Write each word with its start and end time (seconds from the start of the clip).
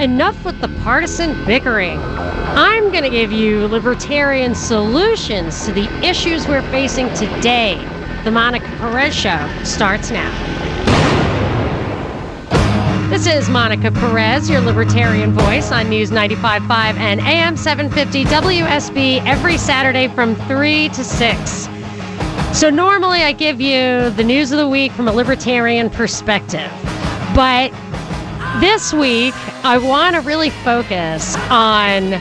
enough 0.00 0.44
with 0.44 0.60
the 0.60 0.68
partisan 0.82 1.44
bickering. 1.44 1.98
I'm 2.00 2.90
going 2.90 3.04
to 3.04 3.10
give 3.10 3.32
you 3.32 3.66
libertarian 3.68 4.54
solutions 4.54 5.64
to 5.66 5.72
the 5.72 5.88
issues 6.04 6.46
we're 6.46 6.62
facing 6.70 7.08
today. 7.14 7.76
The 8.24 8.30
Monica 8.30 8.66
Perez 8.78 9.14
Show 9.14 9.48
starts 9.64 10.10
now. 10.10 10.30
This 13.10 13.26
is 13.26 13.48
Monica 13.50 13.90
Perez, 13.90 14.48
your 14.48 14.60
libertarian 14.60 15.32
voice 15.32 15.70
on 15.70 15.90
News 15.90 16.10
95.5 16.10 16.70
and 16.70 17.20
AM 17.20 17.56
750 17.56 18.24
WSB 18.24 19.24
every 19.26 19.58
Saturday 19.58 20.08
from 20.08 20.34
3 20.46 20.88
to 20.88 21.04
6. 21.04 21.68
So, 22.52 22.70
normally 22.70 23.22
I 23.22 23.32
give 23.32 23.60
you 23.60 24.10
the 24.10 24.24
news 24.24 24.52
of 24.52 24.58
the 24.58 24.68
week 24.68 24.92
from 24.92 25.08
a 25.08 25.12
libertarian 25.12 25.90
perspective. 25.90 26.70
But 27.34 27.72
this 28.60 28.92
week, 28.92 29.34
I 29.64 29.78
want 29.78 30.14
to 30.14 30.20
really 30.20 30.50
focus 30.50 31.36
on 31.50 32.20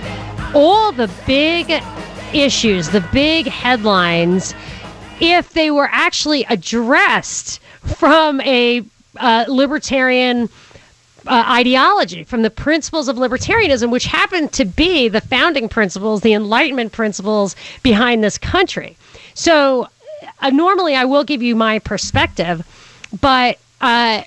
all 0.53 0.91
the 0.91 1.09
big 1.27 1.71
issues, 2.33 2.89
the 2.89 3.01
big 3.11 3.47
headlines, 3.47 4.53
if 5.19 5.53
they 5.53 5.71
were 5.71 5.89
actually 5.91 6.45
addressed 6.45 7.59
from 7.83 8.41
a 8.41 8.83
uh, 9.17 9.45
libertarian 9.47 10.49
uh, 11.27 11.43
ideology, 11.47 12.23
from 12.23 12.41
the 12.41 12.49
principles 12.49 13.07
of 13.07 13.17
libertarianism, 13.17 13.91
which 13.91 14.05
happen 14.05 14.47
to 14.49 14.65
be 14.65 15.07
the 15.07 15.21
founding 15.21 15.69
principles, 15.69 16.21
the 16.21 16.33
Enlightenment 16.33 16.91
principles 16.91 17.55
behind 17.83 18.23
this 18.23 18.37
country. 18.37 18.97
So, 19.33 19.87
uh, 20.41 20.49
normally 20.49 20.95
I 20.95 21.05
will 21.05 21.23
give 21.23 21.43
you 21.43 21.55
my 21.55 21.79
perspective, 21.79 22.65
but 23.21 23.59
uh, 23.81 24.23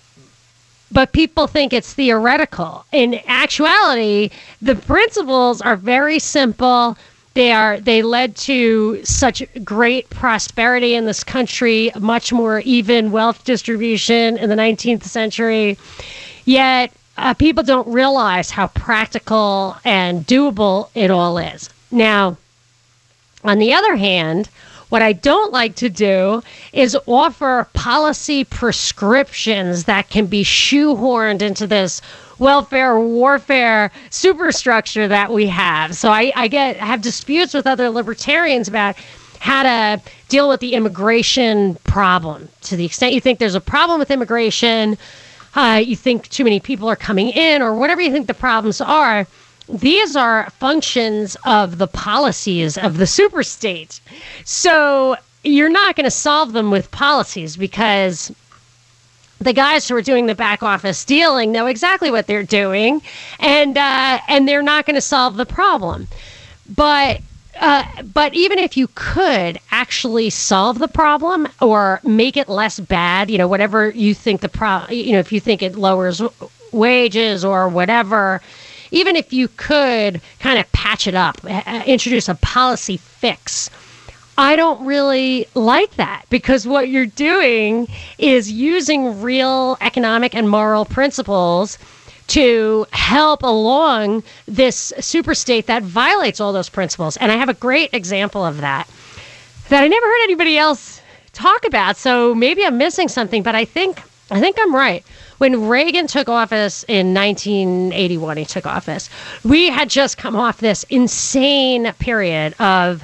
but 0.94 1.12
people 1.12 1.48
think 1.48 1.72
it's 1.72 1.92
theoretical. 1.92 2.86
In 2.92 3.20
actuality, 3.26 4.30
the 4.62 4.76
principles 4.76 5.60
are 5.60 5.76
very 5.76 6.20
simple. 6.20 6.96
They 7.34 7.50
are 7.50 7.80
they 7.80 8.02
led 8.02 8.36
to 8.48 9.04
such 9.04 9.42
great 9.64 10.08
prosperity 10.08 10.94
in 10.94 11.04
this 11.04 11.24
country, 11.24 11.90
much 11.98 12.32
more 12.32 12.60
even 12.60 13.10
wealth 13.10 13.44
distribution 13.44 14.38
in 14.38 14.48
the 14.48 14.54
19th 14.54 15.02
century. 15.02 15.76
Yet 16.44 16.92
uh, 17.18 17.34
people 17.34 17.64
don't 17.64 17.88
realize 17.88 18.50
how 18.50 18.68
practical 18.68 19.76
and 19.84 20.24
doable 20.24 20.90
it 20.94 21.10
all 21.10 21.38
is. 21.38 21.70
Now, 21.90 22.36
on 23.42 23.58
the 23.58 23.74
other 23.74 23.96
hand, 23.96 24.48
what 24.94 25.02
I 25.02 25.12
don't 25.12 25.52
like 25.52 25.74
to 25.76 25.90
do 25.90 26.40
is 26.72 26.96
offer 27.06 27.66
policy 27.72 28.44
prescriptions 28.44 29.86
that 29.86 30.08
can 30.08 30.26
be 30.26 30.44
shoehorned 30.44 31.42
into 31.42 31.66
this 31.66 32.00
welfare 32.38 32.96
warfare 33.00 33.90
superstructure 34.10 35.08
that 35.08 35.32
we 35.32 35.48
have. 35.48 35.96
So 35.96 36.10
I, 36.10 36.30
I 36.36 36.46
get 36.46 36.76
have 36.76 37.02
disputes 37.02 37.54
with 37.54 37.66
other 37.66 37.90
libertarians 37.90 38.68
about 38.68 38.94
how 39.40 39.64
to 39.64 40.02
deal 40.28 40.48
with 40.48 40.60
the 40.60 40.74
immigration 40.74 41.74
problem. 41.82 42.48
To 42.60 42.76
the 42.76 42.84
extent 42.84 43.14
you 43.14 43.20
think 43.20 43.40
there's 43.40 43.56
a 43.56 43.60
problem 43.60 43.98
with 43.98 44.12
immigration, 44.12 44.96
uh, 45.56 45.82
you 45.84 45.96
think 45.96 46.28
too 46.28 46.44
many 46.44 46.60
people 46.60 46.88
are 46.88 46.94
coming 46.94 47.30
in, 47.30 47.62
or 47.62 47.74
whatever 47.74 48.00
you 48.00 48.12
think 48.12 48.28
the 48.28 48.34
problems 48.34 48.80
are 48.80 49.26
these 49.68 50.16
are 50.16 50.50
functions 50.50 51.36
of 51.44 51.78
the 51.78 51.86
policies 51.86 52.76
of 52.76 52.98
the 52.98 53.04
superstate. 53.04 54.00
So 54.44 55.16
you're 55.42 55.70
not 55.70 55.96
going 55.96 56.04
to 56.04 56.10
solve 56.10 56.52
them 56.52 56.70
with 56.70 56.90
policies 56.90 57.56
because 57.56 58.32
the 59.40 59.52
guys 59.52 59.88
who 59.88 59.96
are 59.96 60.02
doing 60.02 60.26
the 60.26 60.34
back 60.34 60.62
office 60.62 61.04
dealing 61.04 61.52
know 61.52 61.66
exactly 61.66 62.10
what 62.10 62.26
they're 62.26 62.42
doing, 62.42 63.02
and 63.40 63.76
uh, 63.76 64.18
and 64.28 64.48
they're 64.48 64.62
not 64.62 64.86
going 64.86 64.94
to 64.94 65.00
solve 65.00 65.36
the 65.36 65.46
problem. 65.46 66.08
But 66.74 67.20
uh, 67.60 67.84
but 68.02 68.34
even 68.34 68.58
if 68.58 68.76
you 68.76 68.88
could 68.94 69.60
actually 69.70 70.30
solve 70.30 70.78
the 70.78 70.88
problem 70.88 71.48
or 71.60 72.00
make 72.02 72.36
it 72.36 72.48
less 72.48 72.80
bad, 72.80 73.30
you 73.30 73.38
know, 73.38 73.48
whatever 73.48 73.90
you 73.90 74.14
think 74.14 74.40
the 74.40 74.48
pro, 74.48 74.86
you 74.88 75.12
know, 75.12 75.18
if 75.18 75.30
you 75.32 75.40
think 75.40 75.62
it 75.62 75.76
lowers 75.76 76.22
wages 76.72 77.44
or 77.44 77.68
whatever, 77.68 78.40
even 78.90 79.16
if 79.16 79.32
you 79.32 79.48
could 79.48 80.20
kind 80.40 80.58
of 80.58 80.70
patch 80.72 81.06
it 81.06 81.14
up, 81.14 81.38
uh, 81.44 81.82
introduce 81.86 82.28
a 82.28 82.34
policy 82.36 82.96
fix. 82.96 83.70
I 84.36 84.56
don't 84.56 84.84
really 84.84 85.46
like 85.54 85.94
that 85.94 86.24
because 86.28 86.66
what 86.66 86.88
you're 86.88 87.06
doing 87.06 87.86
is 88.18 88.50
using 88.50 89.22
real 89.22 89.76
economic 89.80 90.34
and 90.34 90.48
moral 90.50 90.84
principles 90.84 91.78
to 92.26 92.86
help 92.90 93.42
along 93.42 94.22
this 94.46 94.92
super 94.98 95.34
state 95.34 95.66
that 95.66 95.82
violates 95.82 96.40
all 96.40 96.52
those 96.52 96.68
principles. 96.68 97.16
And 97.18 97.30
I 97.30 97.36
have 97.36 97.48
a 97.48 97.54
great 97.54 97.90
example 97.92 98.44
of 98.44 98.60
that 98.60 98.88
that 99.68 99.82
I 99.82 99.88
never 99.88 100.06
heard 100.06 100.24
anybody 100.24 100.58
else 100.58 101.00
talk 101.32 101.66
about. 101.66 101.96
So 101.96 102.34
maybe 102.34 102.64
I'm 102.64 102.78
missing 102.78 103.08
something, 103.08 103.42
but 103.42 103.54
I 103.54 103.64
think 103.64 104.02
I 104.34 104.40
think 104.40 104.56
I'm 104.60 104.74
right 104.74 105.04
when 105.38 105.68
Reagan 105.68 106.06
took 106.06 106.28
office 106.28 106.84
in 106.84 107.14
1981, 107.14 108.36
he 108.36 108.44
took 108.44 108.66
office, 108.66 109.10
we 109.44 109.68
had 109.68 109.90
just 109.90 110.16
come 110.16 110.36
off 110.36 110.58
this 110.58 110.84
insane 110.84 111.92
period 111.98 112.54
of 112.60 113.02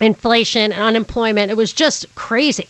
inflation 0.00 0.72
and 0.72 0.82
unemployment. 0.82 1.50
It 1.50 1.56
was 1.56 1.72
just 1.72 2.12
crazy. 2.14 2.68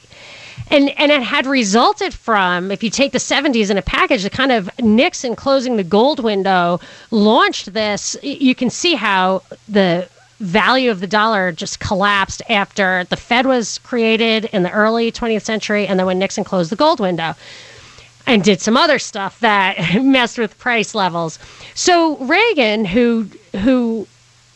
And, 0.71 0.91
and 0.99 1.11
it 1.11 1.23
had 1.23 1.47
resulted 1.47 2.15
from, 2.15 2.71
if 2.71 2.83
you 2.83 2.91
take 2.91 3.11
the 3.11 3.19
70s 3.19 3.71
in 3.71 3.79
a 3.79 3.83
package, 3.83 4.23
the 4.23 4.31
kind 4.31 4.53
of 4.53 4.71
Nixon 4.79 5.35
closing 5.35 5.77
the 5.77 5.85
gold 5.85 6.23
window 6.23 6.79
launched 7.11 7.73
this. 7.73 8.17
You 8.23 8.55
can 8.55 8.71
see 8.71 8.95
how 8.95 9.43
the 9.69 10.09
value 10.41 10.91
of 10.91 11.01
the 11.01 11.07
dollar 11.07 11.53
just 11.53 11.81
collapsed 11.81 12.43
after 12.49 13.05
the 13.05 13.17
Fed 13.17 13.47
was 13.47 13.79
created 13.79 14.47
in 14.47 14.63
the 14.63 14.71
early 14.73 15.13
20th 15.13 15.43
century 15.43 15.87
and 15.87 15.99
then 15.99 16.07
when 16.07 16.19
Nixon 16.19 16.45
closed 16.45 16.73
the 16.73 16.77
gold 16.77 16.99
window 16.99 17.35
and 18.27 18.43
did 18.43 18.61
some 18.61 18.77
other 18.77 18.99
stuff 18.99 19.39
that 19.41 19.77
messed 20.03 20.39
with 20.39 20.59
price 20.59 20.95
levels. 20.95 21.39
So 21.75 22.17
Reagan, 22.17 22.85
who 22.87 23.29
who 23.59 24.07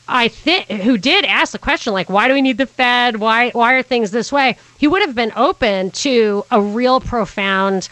I 0.08 0.28
think 0.28 0.68
who 0.68 0.96
did 0.96 1.24
ask 1.24 1.52
the 1.52 1.58
question 1.58 1.92
like, 1.92 2.08
why 2.08 2.28
do 2.28 2.34
we 2.34 2.42
need 2.42 2.58
the 2.58 2.66
Fed? 2.66 3.16
Why 3.16 3.50
why 3.50 3.74
are 3.74 3.82
things 3.82 4.10
this 4.10 4.32
way? 4.32 4.56
He 4.78 4.88
would 4.88 5.02
have 5.02 5.14
been 5.14 5.32
open 5.36 5.90
to 5.90 6.44
a 6.50 6.60
real 6.60 7.00
profound 7.00 7.88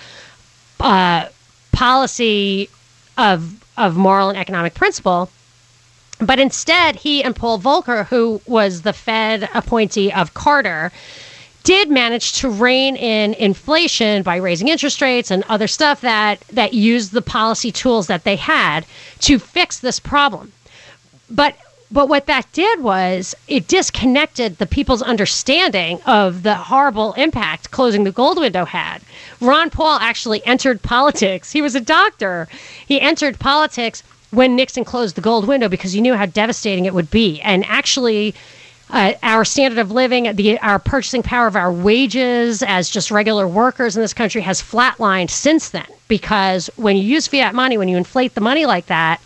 uh, 0.80 1.26
policy 1.72 2.70
of 3.19 3.62
of 3.76 3.97
moral 3.97 4.30
and 4.30 4.38
economic 4.38 4.74
principle. 4.74 5.30
But 6.22 6.38
instead, 6.38 6.97
he 6.97 7.22
and 7.25 7.34
Paul 7.34 7.59
Volcker, 7.59 8.06
who 8.06 8.41
was 8.47 8.83
the 8.83 8.93
Fed 8.93 9.49
appointee 9.55 10.12
of 10.12 10.34
Carter, 10.34 10.93
did 11.65 11.91
manage 11.91 12.33
to 12.34 12.49
rein 12.49 12.94
in 12.97 13.34
inflation 13.34 14.22
by 14.22 14.37
raising 14.37 14.69
interest 14.69 15.00
rates 15.03 15.31
and 15.31 15.44
other 15.49 15.66
stuff 15.66 16.00
that 16.00 16.41
that 16.53 16.75
used 16.75 17.12
the 17.12 17.22
policy 17.22 17.72
tools 17.72 18.06
that 18.06 18.25
they 18.25 18.37
had 18.37 18.84
to 19.21 19.38
fix 19.38 19.78
this 19.78 19.99
problem. 19.99 20.53
But 21.28 21.56
but 21.91 22.09
what 22.09 22.27
that 22.27 22.50
did 22.53 22.81
was 22.81 23.34
it 23.49 23.69
disconnected 23.69 24.59
the 24.59 24.66
people's 24.66 25.03
understanding 25.03 26.00
of 26.06 26.43
the 26.43 26.54
horrible 26.54 27.12
impact 27.15 27.71
closing 27.71 28.04
the 28.04 28.12
gold 28.12 28.39
window 28.39 28.65
had. 28.65 29.03
Ron 29.41 29.71
Paul 29.71 29.99
actually 30.00 30.44
entered 30.47 30.83
politics. 30.83 31.53
He 31.53 31.60
was 31.60 31.75
a 31.75 31.81
doctor. 31.81 32.49
He 32.87 33.00
entered 33.00 33.39
politics 33.39 34.03
when 34.32 34.56
Nixon 34.56 34.84
closed 34.84 35.15
the 35.15 35.20
gold 35.20 35.47
window 35.47 35.69
because 35.69 35.93
he 35.93 36.00
knew 36.00 36.15
how 36.15 36.26
devastating 36.26 36.87
it 36.87 36.94
would 36.94 37.10
be. 37.10 37.41
And 37.43 37.65
actually 37.66 38.34
uh, 38.91 39.15
our 39.22 39.44
standard 39.44 39.78
of 39.78 39.91
living, 39.91 40.34
the 40.37 40.59
our 40.60 40.78
purchasing 40.78 41.22
power 41.22 41.47
of 41.47 41.56
our 41.56 41.72
wages 41.72 42.62
as 42.62 42.91
just 42.91 43.10
regular 43.10 43.47
workers 43.47 43.97
in 43.97 44.03
this 44.03 44.12
country 44.12 44.41
has 44.42 44.60
flatlined 44.60 45.31
since 45.31 45.71
then. 45.71 45.87
Because 46.09 46.69
when 46.76 46.97
you 46.97 47.03
use 47.03 47.26
fiat 47.26 47.54
money, 47.54 47.78
when 47.78 47.88
you 47.88 47.97
inflate 47.97 48.34
the 48.34 48.41
money 48.41 48.66
like 48.66 48.87
that, 48.87 49.21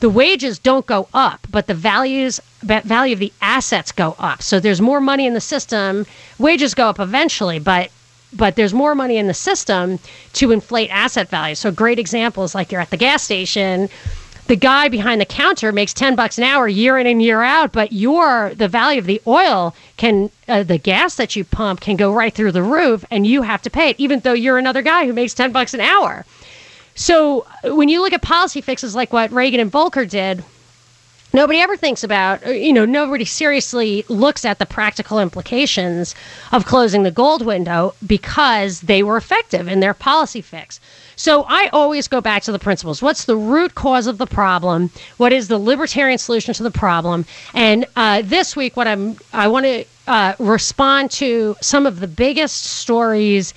the 0.00 0.08
wages 0.08 0.58
don't 0.58 0.86
go 0.86 1.08
up, 1.12 1.46
but 1.50 1.66
the 1.66 1.74
values 1.74 2.40
value 2.62 3.12
of 3.12 3.18
the 3.18 3.32
assets 3.42 3.92
go 3.92 4.16
up. 4.18 4.42
So 4.42 4.58
there's 4.58 4.80
more 4.80 5.00
money 5.00 5.26
in 5.26 5.34
the 5.34 5.40
system. 5.40 6.06
Wages 6.38 6.74
go 6.74 6.88
up 6.88 6.98
eventually, 6.98 7.58
but 7.58 7.90
but 8.32 8.56
there's 8.56 8.74
more 8.74 8.94
money 8.94 9.16
in 9.16 9.26
the 9.26 9.34
system 9.34 9.98
to 10.32 10.50
inflate 10.50 10.90
asset 10.90 11.28
values. 11.28 11.58
So 11.58 11.70
great 11.70 11.98
examples 11.98 12.54
like 12.54 12.72
you're 12.72 12.80
at 12.80 12.90
the 12.90 12.96
gas 12.96 13.22
station 13.22 13.88
the 14.46 14.56
guy 14.56 14.88
behind 14.88 15.20
the 15.20 15.26
counter 15.26 15.72
makes 15.72 15.94
10 15.94 16.14
bucks 16.14 16.38
an 16.38 16.44
hour 16.44 16.68
year 16.68 16.98
in 16.98 17.06
and 17.06 17.22
year 17.22 17.42
out 17.42 17.72
but 17.72 17.92
your 17.92 18.52
the 18.54 18.68
value 18.68 18.98
of 18.98 19.06
the 19.06 19.20
oil 19.26 19.74
can 19.96 20.30
uh, 20.48 20.62
the 20.62 20.78
gas 20.78 21.16
that 21.16 21.34
you 21.34 21.44
pump 21.44 21.80
can 21.80 21.96
go 21.96 22.12
right 22.12 22.34
through 22.34 22.52
the 22.52 22.62
roof 22.62 23.04
and 23.10 23.26
you 23.26 23.42
have 23.42 23.62
to 23.62 23.70
pay 23.70 23.90
it 23.90 24.00
even 24.00 24.20
though 24.20 24.32
you're 24.32 24.58
another 24.58 24.82
guy 24.82 25.06
who 25.06 25.12
makes 25.12 25.34
10 25.34 25.52
bucks 25.52 25.74
an 25.74 25.80
hour 25.80 26.24
so 26.94 27.46
when 27.64 27.88
you 27.88 28.00
look 28.00 28.12
at 28.12 28.22
policy 28.22 28.60
fixes 28.60 28.94
like 28.94 29.12
what 29.12 29.32
reagan 29.32 29.60
and 29.60 29.72
volcker 29.72 30.08
did 30.08 30.44
Nobody 31.34 31.58
ever 31.58 31.76
thinks 31.76 32.04
about, 32.04 32.46
uh, 32.46 32.50
you 32.50 32.72
know, 32.72 32.84
nobody 32.84 33.24
seriously 33.24 34.04
looks 34.08 34.44
at 34.44 34.60
the 34.60 34.66
practical 34.66 35.18
implications 35.18 36.14
of 36.52 36.64
closing 36.64 37.02
the 37.02 37.10
gold 37.10 37.44
window 37.44 37.96
because 38.06 38.82
they 38.82 39.02
were 39.02 39.16
effective 39.16 39.66
in 39.66 39.80
their 39.80 39.94
policy 39.94 40.40
fix. 40.40 40.78
So 41.16 41.44
I 41.48 41.68
always 41.72 42.08
go 42.08 42.20
back 42.20 42.42
to 42.44 42.52
the 42.52 42.58
principles. 42.58 43.02
What's 43.02 43.24
the 43.24 43.36
root 43.36 43.74
cause 43.74 44.06
of 44.06 44.18
the 44.18 44.26
problem? 44.26 44.90
What 45.16 45.32
is 45.32 45.48
the 45.48 45.58
libertarian 45.58 46.18
solution 46.18 46.54
to 46.54 46.62
the 46.62 46.70
problem? 46.70 47.24
And 47.54 47.86
uh, 47.96 48.22
this 48.24 48.56
week, 48.56 48.76
what 48.76 48.88
I'm 48.88 49.16
I 49.32 49.48
want 49.48 49.66
to 49.66 49.84
uh, 50.06 50.34
respond 50.38 51.10
to 51.12 51.56
some 51.60 51.86
of 51.86 52.00
the 52.00 52.08
biggest 52.08 52.64
stories 52.64 53.54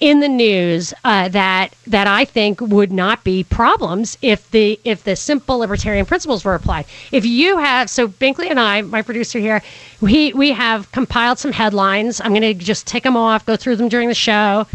in 0.00 0.20
the 0.20 0.28
news 0.28 0.94
uh, 1.04 1.28
that 1.28 1.74
that 1.86 2.06
I 2.06 2.24
think 2.24 2.60
would 2.60 2.92
not 2.92 3.24
be 3.24 3.44
problems 3.44 4.16
if 4.22 4.48
the 4.50 4.78
if 4.84 5.04
the 5.04 5.16
simple 5.16 5.58
libertarian 5.58 6.06
principles 6.06 6.44
were 6.44 6.54
applied. 6.54 6.86
If 7.10 7.24
you 7.24 7.58
have 7.58 7.90
so 7.90 8.08
Binkley 8.08 8.50
and 8.50 8.60
I, 8.60 8.82
my 8.82 9.02
producer 9.02 9.38
here, 9.38 9.62
we 10.00 10.32
we 10.34 10.52
have 10.52 10.90
compiled 10.92 11.38
some 11.38 11.52
headlines. 11.52 12.20
I'm 12.20 12.30
going 12.30 12.42
to 12.42 12.54
just 12.54 12.86
tick 12.86 13.02
them 13.02 13.16
off, 13.16 13.44
go 13.44 13.56
through 13.56 13.76
them 13.76 13.88
during 13.88 14.08
the 14.08 14.14
show. 14.14 14.66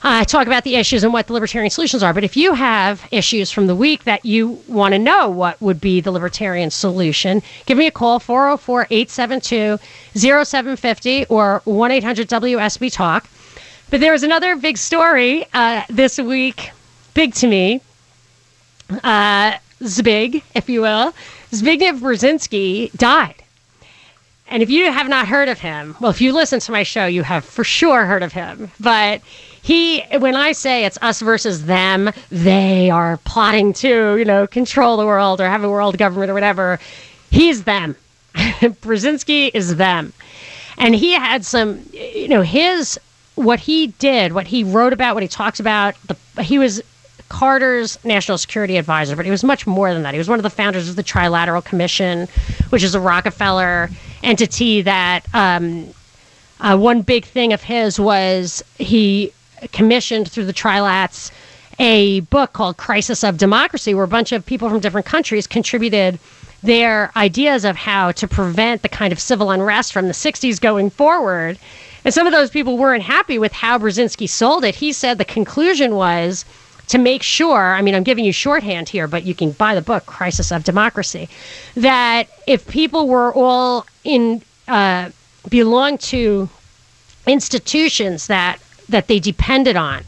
Uh, 0.00 0.24
talk 0.24 0.46
about 0.46 0.62
the 0.62 0.76
issues 0.76 1.02
and 1.02 1.12
what 1.12 1.26
the 1.26 1.32
libertarian 1.32 1.70
solutions 1.70 2.04
are. 2.04 2.14
But 2.14 2.22
if 2.22 2.36
you 2.36 2.54
have 2.54 3.06
issues 3.10 3.50
from 3.50 3.66
the 3.66 3.74
week 3.74 4.04
that 4.04 4.24
you 4.24 4.62
want 4.68 4.92
to 4.92 4.98
know 4.98 5.28
what 5.28 5.60
would 5.60 5.80
be 5.80 6.00
the 6.00 6.12
libertarian 6.12 6.70
solution, 6.70 7.42
give 7.66 7.76
me 7.76 7.88
a 7.88 7.90
call 7.90 8.20
404 8.20 8.86
872 8.90 9.78
0750 10.14 11.26
or 11.26 11.62
1 11.64 11.90
800 11.90 12.28
WSB 12.28 12.92
Talk. 12.92 13.28
But 13.90 14.00
there 14.00 14.12
was 14.12 14.22
another 14.22 14.54
big 14.54 14.78
story 14.78 15.46
uh, 15.52 15.82
this 15.88 16.18
week, 16.18 16.70
big 17.14 17.34
to 17.34 17.48
me. 17.48 17.80
Uh, 19.02 19.54
Zbig, 19.82 20.42
if 20.54 20.68
you 20.68 20.82
will. 20.82 21.12
Zbigniew 21.50 21.98
Brzezinski 21.98 22.92
died. 22.92 23.34
And 24.50 24.62
if 24.62 24.70
you 24.70 24.90
have 24.90 25.08
not 25.08 25.28
heard 25.28 25.48
of 25.48 25.58
him, 25.58 25.96
well, 26.00 26.10
if 26.10 26.20
you 26.20 26.32
listen 26.32 26.60
to 26.60 26.72
my 26.72 26.82
show, 26.82 27.06
you 27.06 27.22
have 27.22 27.44
for 27.44 27.64
sure 27.64 28.06
heard 28.06 28.22
of 28.22 28.32
him. 28.32 28.70
But 28.80 29.20
he, 29.62 30.02
when 30.18 30.36
I 30.36 30.52
say 30.52 30.84
it's 30.84 30.98
us 31.02 31.20
versus 31.20 31.66
them, 31.66 32.10
they 32.30 32.90
are 32.90 33.18
plotting 33.24 33.72
to, 33.74 34.16
you 34.16 34.24
know, 34.24 34.46
control 34.46 34.96
the 34.96 35.06
world 35.06 35.40
or 35.40 35.48
have 35.48 35.64
a 35.64 35.70
world 35.70 35.98
government 35.98 36.30
or 36.30 36.34
whatever. 36.34 36.78
He's 37.30 37.64
them. 37.64 37.96
Brzezinski 38.34 39.50
is 39.52 39.76
them. 39.76 40.12
And 40.78 40.94
he 40.94 41.12
had 41.12 41.44
some, 41.44 41.82
you 41.92 42.28
know, 42.28 42.42
his 42.42 42.98
what 43.34 43.60
he 43.60 43.88
did, 43.88 44.32
what 44.32 44.46
he 44.46 44.64
wrote 44.64 44.92
about, 44.92 45.14
what 45.14 45.22
he 45.22 45.28
talked 45.28 45.60
about. 45.60 45.94
The, 46.06 46.42
he 46.42 46.58
was 46.58 46.82
Carter's 47.28 48.02
national 48.04 48.38
security 48.38 48.76
advisor, 48.76 49.14
but 49.16 49.24
he 49.24 49.30
was 49.30 49.44
much 49.44 49.66
more 49.66 49.92
than 49.92 50.02
that. 50.02 50.14
He 50.14 50.18
was 50.18 50.28
one 50.28 50.38
of 50.38 50.42
the 50.42 50.50
founders 50.50 50.88
of 50.88 50.96
the 50.96 51.04
Trilateral 51.04 51.64
Commission, 51.64 52.26
which 52.70 52.82
is 52.82 52.94
a 52.94 53.00
Rockefeller 53.00 53.90
entity 54.22 54.82
that 54.82 55.26
um, 55.34 55.88
uh, 56.60 56.76
one 56.76 57.02
big 57.02 57.24
thing 57.24 57.52
of 57.52 57.62
his 57.62 58.00
was 58.00 58.62
he 58.78 59.32
commissioned 59.72 60.30
through 60.30 60.46
the 60.46 60.52
Trilats 60.52 61.30
a 61.78 62.20
book 62.20 62.52
called 62.52 62.76
Crisis 62.76 63.22
of 63.22 63.38
Democracy, 63.38 63.94
where 63.94 64.04
a 64.04 64.08
bunch 64.08 64.32
of 64.32 64.44
people 64.44 64.68
from 64.68 64.80
different 64.80 65.06
countries 65.06 65.46
contributed 65.46 66.18
their 66.62 67.12
ideas 67.16 67.64
of 67.64 67.76
how 67.76 68.10
to 68.12 68.26
prevent 68.26 68.82
the 68.82 68.88
kind 68.88 69.12
of 69.12 69.20
civil 69.20 69.50
unrest 69.50 69.92
from 69.92 70.08
the 70.08 70.12
60s 70.12 70.60
going 70.60 70.90
forward. 70.90 71.56
And 72.04 72.12
some 72.12 72.26
of 72.26 72.32
those 72.32 72.50
people 72.50 72.76
weren't 72.76 73.04
happy 73.04 73.38
with 73.38 73.52
how 73.52 73.78
Brzezinski 73.78 74.28
sold 74.28 74.64
it. 74.64 74.74
He 74.74 74.92
said 74.92 75.18
the 75.18 75.24
conclusion 75.24 75.94
was 75.94 76.44
to 76.88 76.98
make 76.98 77.22
sure, 77.22 77.74
I 77.74 77.82
mean, 77.82 77.94
I'm 77.94 78.02
giving 78.02 78.24
you 78.24 78.32
shorthand 78.32 78.88
here, 78.88 79.06
but 79.06 79.24
you 79.24 79.34
can 79.34 79.52
buy 79.52 79.74
the 79.74 79.82
book, 79.82 80.06
Crisis 80.06 80.50
of 80.50 80.64
Democracy, 80.64 81.28
that 81.76 82.28
if 82.46 82.66
people 82.66 83.06
were 83.06 83.32
all 83.34 83.86
in, 84.04 84.42
uh, 84.66 85.10
belong 85.48 85.98
to 85.98 86.48
institutions 87.26 88.26
that, 88.28 88.58
that 88.88 89.06
they 89.06 89.18
depended 89.18 89.76
on, 89.76 90.04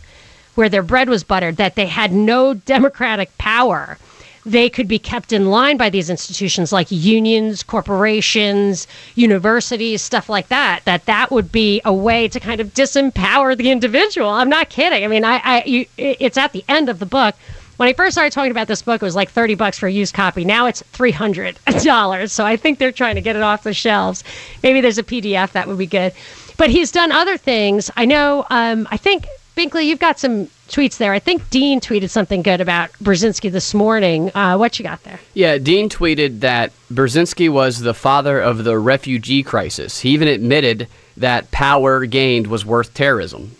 where 0.55 0.69
their 0.69 0.82
bread 0.82 1.09
was 1.09 1.25
buttered, 1.25 1.56
that 1.56 1.75
they 1.75 1.87
had 1.87 2.12
no 2.12 2.55
democratic 2.55 3.37
power 3.38 3.99
they 4.47 4.71
could 4.71 4.88
be 4.88 4.99
kept 4.99 5.32
in 5.32 5.50
line 5.50 5.77
by 5.77 5.91
these 5.91 6.09
institutions 6.09 6.73
like 6.73 6.87
unions, 6.91 7.62
corporations, 7.62 8.87
universities, 9.15 10.00
stuff 10.03 10.29
like 10.29 10.49
that. 10.49 10.81
That 10.85 11.05
that 11.06 11.31
would 11.31 11.53
be 11.53 11.81
a 11.85 11.93
way 11.93 12.29
to 12.29 12.41
kind 12.41 12.61
of 12.61 12.73
disempower 12.75 13.56
the 13.56 13.71
individual. 13.71 14.31
I'm 14.31 14.49
not 14.49 14.71
kidding. 14.71 15.05
I 15.05 15.09
mean, 15.09 15.25
I, 15.25 15.41
I 15.44 15.62
you, 15.65 15.87
it's 15.97 16.38
at 16.38 16.53
the 16.53 16.65
end 16.69 16.88
of 16.88 16.99
the 16.99 17.06
book. 17.06 17.35
When 17.77 17.88
I 17.88 17.94
first 17.94 18.12
started 18.12 18.32
talking 18.32 18.50
about 18.50 18.69
this 18.69 18.82
book, 18.82 19.00
it 19.00 19.05
was 19.05 19.17
like 19.17 19.31
30 19.31 19.55
bucks 19.55 19.79
for 19.79 19.87
a 19.87 19.91
used 19.91 20.12
copy. 20.15 20.44
Now 20.44 20.67
it's 20.67 20.82
$300. 20.93 22.31
So 22.31 22.44
I 22.44 22.56
think 22.56 22.79
they're 22.79 22.93
trying 22.93 23.15
to 23.15 23.23
get 23.23 23.37
it 23.37 23.43
off 23.43 23.62
the 23.62 23.73
shelves. 23.73 24.23
Maybe 24.62 24.82
there's 24.82 24.99
a 24.99 25.03
PDF 25.03 25.53
that 25.53 25.67
would 25.67 25.79
be 25.79 25.87
good. 25.87 26.12
But 26.61 26.69
he's 26.69 26.93
done 26.93 27.11
other 27.11 27.39
things. 27.39 27.91
I 27.97 28.05
know, 28.05 28.45
um, 28.51 28.87
I 28.91 28.99
think, 28.99 29.27
Binkley, 29.57 29.87
you've 29.87 29.99
got 29.99 30.19
some 30.19 30.45
tweets 30.69 30.99
there. 30.99 31.15
I 31.15 31.19
think 31.19 31.49
Dean 31.49 31.81
tweeted 31.81 32.11
something 32.11 32.43
good 32.43 32.61
about 32.61 32.93
Brzezinski 33.03 33.51
this 33.51 33.73
morning. 33.73 34.31
Uh, 34.35 34.59
what 34.59 34.79
you 34.79 34.83
got 34.83 35.03
there? 35.05 35.19
Yeah, 35.33 35.57
Dean 35.57 35.89
tweeted 35.89 36.41
that 36.41 36.73
Brzezinski 36.93 37.49
was 37.49 37.79
the 37.79 37.95
father 37.95 38.39
of 38.39 38.65
the 38.65 38.79
refugee 38.79 39.43
crisis. 39.43 40.01
He 40.01 40.11
even 40.11 40.29
admitted 40.29 40.87
that 41.17 41.51
power 41.51 42.05
gained 42.05 42.49
was 42.49 42.67
worth 42.67 42.93
terrorism. 42.93 43.56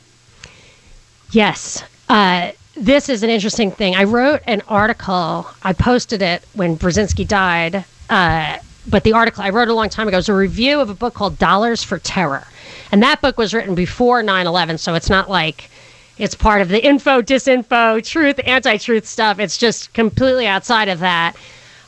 Yes. 1.31 1.83
Uh, 2.11 2.53
this 2.77 3.09
is 3.09 3.23
an 3.23 3.31
interesting 3.31 3.71
thing. 3.71 3.95
I 3.95 4.05
wrote 4.05 4.43
an 4.47 4.61
article. 4.69 5.47
I 5.63 5.73
posted 5.73 6.21
it 6.21 6.45
when 6.53 6.77
Brzezinski 6.77 7.27
died. 7.27 7.83
Uh, 8.11 8.59
but 8.87 9.05
the 9.05 9.15
article 9.15 9.43
I 9.43 9.49
wrote 9.49 9.69
a 9.69 9.75
long 9.75 9.89
time 9.89 10.07
ago 10.07 10.19
was 10.19 10.29
a 10.29 10.35
review 10.35 10.81
of 10.81 10.91
a 10.91 10.95
book 10.95 11.15
called 11.15 11.39
Dollars 11.39 11.83
for 11.83 11.99
Terror. 11.99 12.47
And 12.93 13.03
that 13.03 13.21
book 13.21 13.39
was 13.39 13.55
written 13.55 13.75
before 13.75 14.23
9 14.23 14.47
11, 14.47 14.79
so 14.79 14.95
it's 14.95 15.11
not 15.11 15.31
like 15.31 15.71
it's 16.19 16.35
part 16.35 16.61
of 16.61 16.69
the 16.69 16.85
info, 16.85 17.23
disinfo, 17.23 18.05
truth, 18.05 18.41
anti 18.45 18.77
truth 18.77 19.07
stuff. 19.07 19.39
It's 19.39 19.57
just 19.57 19.93
completely 19.95 20.47
outside 20.47 20.89
of 20.89 21.01
that. 21.01 21.35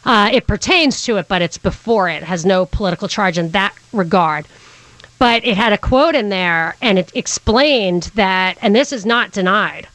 Uh, 0.05 0.31
it 0.33 0.47
pertains 0.47 1.05
to 1.05 1.17
it, 1.19 1.29
but 1.29 1.43
it's 1.43 1.59
before 1.59 2.09
it. 2.09 2.23
it, 2.23 2.23
has 2.25 2.45
no 2.45 2.67
political 2.67 3.09
charge 3.09 3.39
in 3.39 3.51
that 3.51 3.75
regard. 3.93 4.47
But 5.19 5.45
it 5.45 5.57
had 5.57 5.73
a 5.73 5.79
quote 5.79 6.15
in 6.15 6.31
there, 6.31 6.77
and 6.83 6.99
it 6.99 7.13
explained 7.15 8.05
that, 8.15 8.59
and 8.61 8.75
this 8.75 8.93
is 8.93 9.07
not 9.07 9.31
denied, 9.31 9.87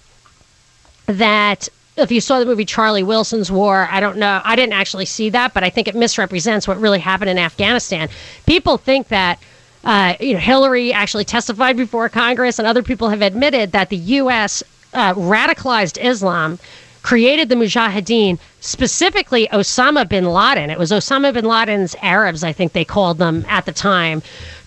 that 1.07 1.67
if 1.97 2.11
you 2.11 2.21
saw 2.21 2.39
the 2.39 2.45
movie 2.45 2.63
Charlie 2.63 3.03
Wilson's 3.03 3.51
War, 3.51 3.89
I 3.91 3.99
don't 3.99 4.17
know, 4.17 4.39
I 4.43 4.55
didn't 4.55 4.73
actually 4.73 5.05
see 5.05 5.29
that, 5.31 5.53
but 5.53 5.63
I 5.63 5.69
think 5.69 5.87
it 5.87 5.95
misrepresents 5.95 6.67
what 6.67 6.79
really 6.79 6.99
happened 6.99 7.29
in 7.29 7.37
Afghanistan. 7.37 8.07
People 8.45 8.77
think 8.77 9.07
that 9.07 9.39
uh, 9.83 10.15
you 10.19 10.33
know, 10.33 10.39
Hillary 10.39 10.93
actually 10.93 11.25
testified 11.25 11.77
before 11.77 12.09
Congress, 12.09 12.59
and 12.59 12.67
other 12.67 12.83
people 12.83 13.09
have 13.09 13.21
admitted 13.21 13.71
that 13.71 13.89
the 13.89 13.97
U.S. 13.97 14.63
Uh, 14.93 15.13
radicalized 15.13 16.03
Islam 16.03 16.59
created 17.03 17.47
the 17.47 17.55
Mujahideen, 17.55 18.37
specifically 18.59 19.47
Osama 19.47 20.07
bin 20.07 20.25
Laden. 20.25 20.69
It 20.69 20.77
was 20.77 20.91
Osama 20.91 21.33
bin 21.33 21.45
Laden's 21.45 21.95
Arabs, 22.01 22.43
I 22.43 22.51
think 22.51 22.73
they 22.73 22.83
called 22.83 23.17
them 23.17 23.45
at 23.47 23.65
the 23.65 23.71
time, 23.71 24.21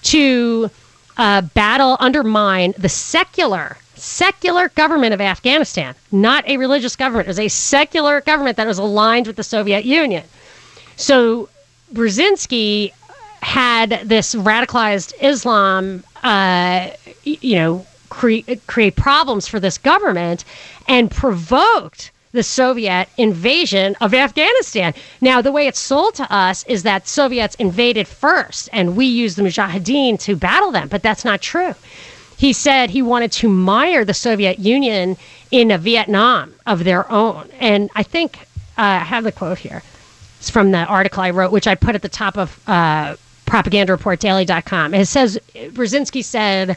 to 0.05 0.71
uh, 1.19 1.43
battle, 1.43 1.97
undermine 2.01 2.73
the 2.79 2.89
secular 2.89 3.77
secular 3.95 4.71
government 4.71 5.13
of 5.13 5.21
Afghanistan, 5.21 5.95
not 6.11 6.49
a 6.49 6.57
religious 6.57 6.97
government. 6.97 7.27
It 7.27 7.29
was 7.29 7.39
a 7.39 7.49
secular 7.49 8.23
government 8.23 8.57
that 8.57 8.67
was 8.67 8.79
aligned 8.79 9.27
with 9.27 9.37
the 9.37 9.43
Soviet 9.43 9.85
Union. 9.85 10.25
So 10.97 11.51
Brzezinski 11.93 12.93
had 13.43 14.03
this 14.05 14.35
radicalized 14.35 15.13
Islam, 15.21 16.05
uh, 16.23 16.91
you 17.25 17.57
know, 17.57 17.87
cre- 18.09 18.41
create 18.67 18.97
problems 18.97 19.49
for 19.49 19.59
this 19.59 19.79
government 19.79 20.45
and 20.89 21.11
provoked 21.11 22.11
the 22.33 22.43
Soviet 22.43 23.09
invasion 23.17 23.97
of 24.01 24.15
Afghanistan. 24.15 24.95
Now, 25.21 25.43
the 25.43 25.51
way 25.51 25.67
it's 25.67 25.81
sold 25.81 26.15
to 26.17 26.33
us 26.33 26.65
is 26.65 26.85
that 26.85 27.09
Soviets 27.09 27.57
invaded 27.57 28.07
first 28.07 28.69
and 28.73 28.97
we 28.97 29.07
used 29.07 29.37
the 29.37 29.43
Mujahideen 29.43 30.21
to 30.21 30.37
battle 30.37 30.71
them, 30.71 30.89
but 30.89 31.03
that's 31.03 31.25
not 31.25 31.41
true. 31.41 31.75
He 32.37 32.53
said 32.53 32.91
he 32.91 33.03
wanted 33.03 33.33
to 33.33 33.49
mire 33.49 34.05
the 34.05 34.15
Soviet 34.15 34.59
Union 34.59 35.17
in 35.51 35.71
a 35.71 35.79
Vietnam 35.79 36.55
of 36.67 36.85
their 36.85 37.11
own. 37.11 37.51
And 37.59 37.91
I 37.97 38.03
think 38.03 38.39
uh, 38.79 38.83
I 38.83 38.99
have 38.99 39.25
the 39.25 39.33
quote 39.33 39.59
here. 39.59 39.83
It's 40.39 40.49
from 40.49 40.71
the 40.71 40.79
article 40.79 41.23
I 41.23 41.31
wrote, 41.31 41.53
which 41.53 41.67
I 41.67 41.75
put 41.75 41.95
at 41.95 42.03
the 42.03 42.09
top 42.09 42.39
of 42.39 42.59
uh, 42.67 43.17
propagandareportdaily.com. 43.51 44.95
It 44.95 45.07
says 45.07 45.39
Brzezinski 45.55 46.25
said, 46.25 46.77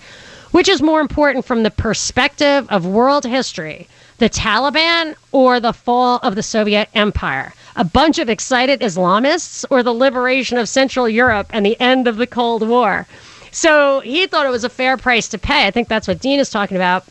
which 0.51 0.67
is 0.67 0.81
more 0.81 1.01
important 1.01 1.45
from 1.45 1.61
the 1.61 1.71
perspective 1.71 2.65
of 2.69 2.85
world 2.85 3.25
history, 3.25 3.87
the 4.17 4.29
Taliban 4.29 5.15
or 5.31 5.59
the 5.59 5.73
fall 5.73 6.19
of 6.23 6.35
the 6.35 6.43
Soviet 6.43 6.89
Empire? 6.95 7.53
A 7.75 7.83
bunch 7.83 8.17
of 8.17 8.27
excited 8.29 8.81
Islamists 8.81 9.65
or 9.69 9.83
the 9.83 9.93
liberation 9.93 10.57
of 10.57 10.67
Central 10.67 11.07
Europe 11.07 11.47
and 11.51 11.65
the 11.65 11.79
end 11.79 12.07
of 12.07 12.17
the 12.17 12.27
Cold 12.27 12.67
War? 12.67 13.05
So 13.51 13.99
he 13.99 14.25
thought 14.25 14.47
it 14.47 14.49
was 14.49 14.63
a 14.63 14.69
fair 14.69 14.97
price 14.97 15.27
to 15.29 15.37
pay. 15.37 15.67
I 15.67 15.71
think 15.71 15.87
that's 15.87 16.07
what 16.07 16.19
Dean 16.19 16.39
is 16.39 16.49
talking 16.49 16.75
about. 16.75 17.05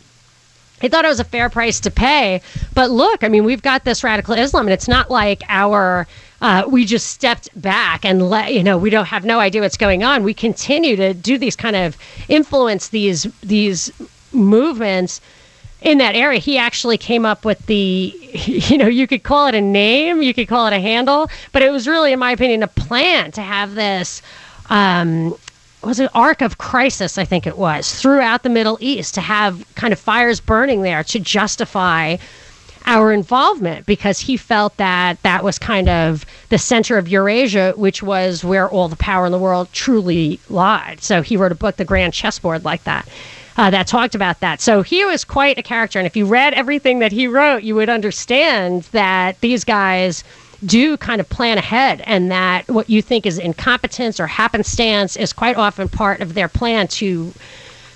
he 0.81 0.89
thought 0.89 1.05
it 1.05 1.09
was 1.09 1.21
a 1.21 1.25
fair 1.25 1.49
price 1.49 1.79
to 1.81 1.91
pay. 1.93 2.41
But 2.75 2.91
look, 2.91 3.23
I 3.23 3.29
mean, 3.29 3.45
we've 3.45 3.63
got 3.63 3.85
this 3.85 4.03
radical 4.03 4.35
Islam, 4.35 4.67
and 4.67 4.75
it's 4.75 4.89
not 4.89 5.09
like 5.09 5.45
our 5.49 6.09
uh, 6.43 6.65
we 6.69 6.85
just 6.85 7.07
stepped 7.07 7.49
back 7.63 8.05
and 8.05 8.29
let 8.29 8.53
you 8.53 8.65
know 8.65 8.77
we 8.77 8.91
don't 8.91 9.07
have 9.07 9.25
no 9.25 9.39
idea 9.39 9.63
what's 9.63 9.77
going 9.77 10.03
on. 10.03 10.25
We 10.25 10.35
continue 10.35 10.97
to 10.97 11.15
do 11.15 11.39
these 11.39 11.55
kind 11.55 11.77
of 11.77 11.97
influence 12.29 12.89
these 12.89 13.23
these 13.43 13.93
movements 14.33 15.21
in 15.83 15.99
that 15.99 16.17
area. 16.17 16.41
He 16.41 16.59
actually 16.59 16.99
came 16.99 17.25
up 17.25 17.45
with 17.45 17.65
the 17.67 18.13
you 18.45 18.77
know 18.77 18.89
you 18.89 19.07
could 19.07 19.23
call 19.23 19.47
it 19.47 19.55
a 19.55 19.61
name, 19.61 20.21
you 20.21 20.35
could 20.35 20.49
call 20.49 20.67
it 20.67 20.73
a 20.73 20.81
handle, 20.81 21.31
but 21.53 21.63
it 21.63 21.71
was 21.71 21.87
really, 21.87 22.13
in 22.13 22.19
my 22.19 22.33
opinion, 22.33 22.65
a 22.65 22.69
plan 22.69 23.31
to 23.33 23.41
have 23.41 23.77
this. 23.77 24.21
Um, 24.69 25.37
was 25.85 26.01
an 26.01 26.09
arc 26.15 26.43
of 26.43 26.59
Crisis? 26.59 27.19
I 27.19 27.25
think 27.25 27.47
it 27.47 27.59
was 27.59 28.01
throughout 28.01 28.43
the 28.43 28.49
Middle 28.49 28.79
East 28.81 29.15
to 29.15 29.21
have 29.21 29.65
kind 29.75 29.93
of 29.93 29.99
fires 29.99 30.41
burning 30.41 30.83
there 30.83 31.05
to 31.05 31.19
justify 31.19 32.17
our 32.87 33.13
involvement 33.13 33.87
because 33.87 34.21
he 34.21 34.37
felt 34.37 34.77
that 34.77 35.23
that 35.23 35.45
was 35.45 35.59
kind 35.59 35.89
of 35.89 36.25
the 36.49 36.59
center 36.59 36.99
of 36.99 37.09
Eurasia, 37.09 37.73
which 37.77 38.03
was 38.03 38.45
where 38.45 38.69
all 38.69 38.89
the 38.89 38.97
power 38.97 39.27
in 39.27 39.33
the 39.33 39.39
world 39.39 39.69
truly 39.73 40.41
lied. 40.49 41.03
So 41.03 41.23
he 41.23 41.37
wrote 41.37 41.53
a 41.53 41.57
book, 41.57 41.77
The 41.77 41.85
Grand 41.85 42.13
Chessboard, 42.13 42.65
like 42.65 42.85
that. 42.85 43.09
Uh, 43.55 43.69
that 43.69 43.87
talked 43.87 44.15
about 44.15 44.41
that. 44.41 44.63
So 44.63 44.81
he 44.81 45.05
was 45.05 45.25
quite 45.25 45.59
a 45.59 45.63
character. 45.63 45.99
And 45.99 46.07
if 46.07 46.17
you 46.17 46.25
read 46.25 46.55
everything 46.55 47.01
that 47.01 47.13
he 47.13 47.27
wrote, 47.27 47.63
you 47.63 47.75
would 47.75 47.91
understand 47.91 48.85
that 48.93 49.39
these 49.43 49.63
guys 49.63 50.25
do 50.65 50.97
kind 50.97 51.21
of 51.21 51.29
plan 51.29 51.59
ahead 51.59 52.03
and 52.07 52.31
that 52.31 52.69
what 52.69 52.89
you 52.89 53.03
think 53.03 53.27
is 53.27 53.39
incompetence 53.39 54.19
or 54.19 54.27
happenstance 54.27 55.17
is 55.17 55.33
quite 55.33 55.57
often 55.57 55.89
part 55.89 56.21
of 56.21 56.33
their 56.33 56.49
plan 56.49 56.89
to 56.89 57.33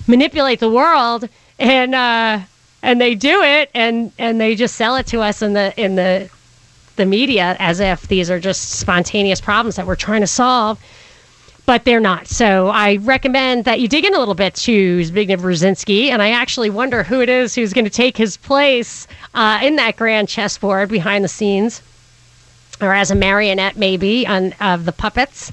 manipulate 0.07 0.61
the 0.61 0.71
world 0.71 1.29
and 1.59 1.95
uh, 1.95 2.41
and 2.87 3.01
they 3.01 3.17
do 3.17 3.43
it 3.43 3.69
and 3.75 4.13
and 4.17 4.41
they 4.41 4.55
just 4.55 4.77
sell 4.77 4.95
it 4.97 5.07
to 5.09 5.21
us 5.21 5.43
in 5.43 5.53
the 5.53 5.79
in 5.79 5.97
the 5.97 6.31
the 6.95 7.05
media 7.05 7.57
as 7.59 7.81
if 7.81 8.07
these 8.07 8.31
are 8.31 8.39
just 8.39 8.71
spontaneous 8.71 9.41
problems 9.41 9.75
that 9.77 9.87
we're 9.87 9.97
trying 9.97 10.23
to 10.23 10.27
solve 10.27 10.79
but 11.67 11.85
they're 11.85 11.99
not. 11.99 12.29
So 12.29 12.69
I 12.69 12.95
recommend 12.99 13.65
that 13.65 13.81
you 13.81 13.89
dig 13.89 14.05
in 14.05 14.15
a 14.15 14.21
little 14.21 14.37
bit 14.37 14.55
to 14.55 15.01
Zbigniew 15.01 15.39
Brzezinski, 15.39 16.11
and 16.11 16.23
I 16.23 16.31
actually 16.31 16.71
wonder 16.71 17.03
who 17.03 17.21
it 17.21 17.29
is 17.29 17.57
who's 17.57 17.73
going 17.73 17.85
to 17.85 17.91
take 17.91 18.17
his 18.17 18.37
place 18.37 19.09
uh, 19.35 19.59
in 19.61 19.75
that 19.75 19.97
grand 19.97 20.29
chessboard 20.29 20.89
behind 20.89 21.25
the 21.25 21.29
scenes 21.29 21.83
or 22.81 22.95
as 22.95 23.11
a 23.11 23.17
marionette 23.17 23.77
maybe 23.77 24.25
on 24.29 24.53
of 24.61 24.85
the 24.85 24.93
puppets. 24.93 25.51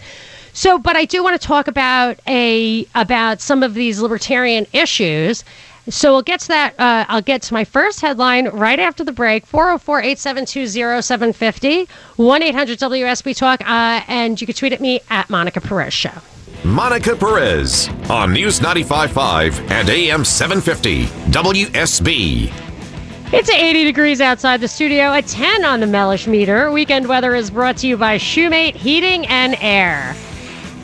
So, 0.54 0.78
but 0.78 0.96
I 0.96 1.06
do 1.06 1.24
want 1.24 1.42
to 1.42 1.48
talk 1.48 1.68
about 1.68 2.20
a 2.28 2.86
about 2.94 3.42
some 3.42 3.64
of 3.64 3.74
these 3.74 4.00
libertarian 4.00 4.68
issues. 4.72 5.44
So 5.90 6.14
we'll 6.14 6.22
get 6.22 6.40
to 6.42 6.48
that. 6.50 6.80
Uh, 6.80 7.06
I'll 7.10 7.22
get 7.22 7.42
to 7.44 7.54
my 7.54 7.66
first 7.66 8.00
headline 8.02 8.48
right 8.50 8.80
after 8.80 9.04
the 9.04 9.12
break 9.12 9.46
404 9.46 10.00
872 10.00 10.68
0750 11.02 11.88
1 12.16 12.44
800 12.44 12.80
WSB 12.80 13.36
Talk. 13.36 13.62
Uh, 13.62 14.02
and 14.08 14.40
you 14.40 14.48
can 14.48 14.56
tweet 14.56 14.74
at 14.74 14.82
me 14.82 15.02
at 15.10 15.30
Monica 15.30 15.60
Perez 15.60 15.94
Show. 15.94 16.14
Monica 16.64 17.16
Perez 17.16 17.90
on 18.10 18.32
News 18.32 18.62
95.5 18.62 19.70
and 19.72 19.90
AM 19.90 20.24
750 20.24 21.06
WSB. 21.32 22.54
It's 23.34 23.50
80 23.50 23.84
degrees 23.84 24.22
outside 24.22 24.62
the 24.62 24.68
studio, 24.68 25.12
a 25.12 25.22
10 25.22 25.66
on 25.66 25.80
the 25.80 25.88
Mellish 25.88 26.28
meter. 26.28 26.72
Weekend 26.72 27.08
weather 27.08 27.36
is 27.36 27.50
brought 27.50 27.78
to 27.78 27.88
you 27.88 27.98
by 27.98 28.18
Shoemate 28.18 28.76
Heating 28.76 29.26
and 29.26 29.58
Air. 29.60 30.16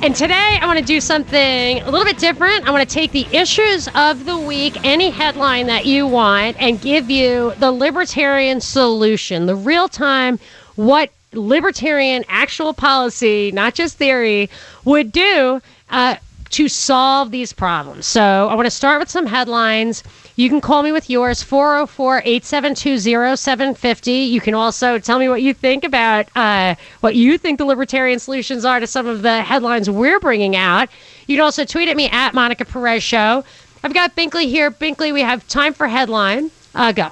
And 0.01 0.15
today 0.15 0.57
I 0.61 0.65
want 0.65 0.79
to 0.79 0.85
do 0.85 1.01
something 1.01 1.81
a 1.81 1.91
little 1.91 2.05
bit 2.05 2.17
different. 2.17 2.65
I 2.65 2.71
want 2.71 2.87
to 2.87 2.93
take 2.93 3.11
the 3.11 3.27
issues 3.33 3.89
of 3.95 4.23
the 4.23 4.37
week, 4.37 4.77
any 4.85 5.09
headline 5.09 5.67
that 5.67 5.85
you 5.85 6.07
want, 6.07 6.55
and 6.57 6.79
give 6.79 7.09
you 7.09 7.53
the 7.59 7.69
libertarian 7.69 8.61
solution, 8.61 9.45
the 9.45 9.57
real 9.57 9.89
time, 9.89 10.39
what 10.77 11.11
libertarian 11.33 12.23
actual 12.29 12.73
policy, 12.73 13.51
not 13.51 13.73
just 13.73 13.97
theory, 13.97 14.49
would 14.85 15.11
do 15.11 15.61
uh, 15.89 16.15
to 16.51 16.69
solve 16.69 17.31
these 17.31 17.51
problems. 17.51 18.05
So 18.05 18.47
I 18.49 18.55
want 18.55 18.67
to 18.67 18.71
start 18.71 19.01
with 19.01 19.09
some 19.09 19.25
headlines. 19.25 20.01
You 20.39 20.47
can 20.47 20.61
call 20.61 20.83
me 20.83 20.93
with 20.93 21.09
yours, 21.09 21.43
404 21.43 22.19
872 22.19 22.99
0750. 23.35 24.11
You 24.13 24.39
can 24.39 24.53
also 24.53 24.97
tell 24.97 25.19
me 25.19 25.27
what 25.27 25.41
you 25.41 25.53
think 25.53 25.83
about 25.83 26.29
uh, 26.33 26.75
what 27.01 27.13
you 27.15 27.37
think 27.37 27.57
the 27.57 27.65
libertarian 27.65 28.19
solutions 28.19 28.63
are 28.63 28.79
to 28.79 28.87
some 28.87 29.05
of 29.05 29.21
the 29.21 29.41
headlines 29.41 29.89
we're 29.89 30.17
bringing 30.21 30.55
out. 30.55 30.87
You 31.27 31.35
can 31.35 31.43
also 31.43 31.65
tweet 31.65 31.89
at 31.89 31.97
me 31.97 32.07
at 32.07 32.33
Monica 32.33 32.63
Perez 32.63 33.03
Show. 33.03 33.43
I've 33.83 33.93
got 33.93 34.15
Binkley 34.15 34.45
here. 34.45 34.71
Binkley, 34.71 35.13
we 35.13 35.23
have 35.23 35.45
time 35.49 35.73
for 35.73 35.89
headline. 35.89 36.51
Uh, 36.73 36.93
go. 36.93 37.09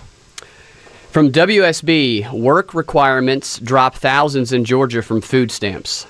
From 1.11 1.29
WSB, 1.29 2.31
work 2.31 2.73
requirements 2.73 3.59
drop 3.59 3.95
thousands 3.95 4.53
in 4.53 4.63
Georgia 4.63 5.01
from 5.01 5.19
food 5.19 5.51
stamps. 5.51 6.07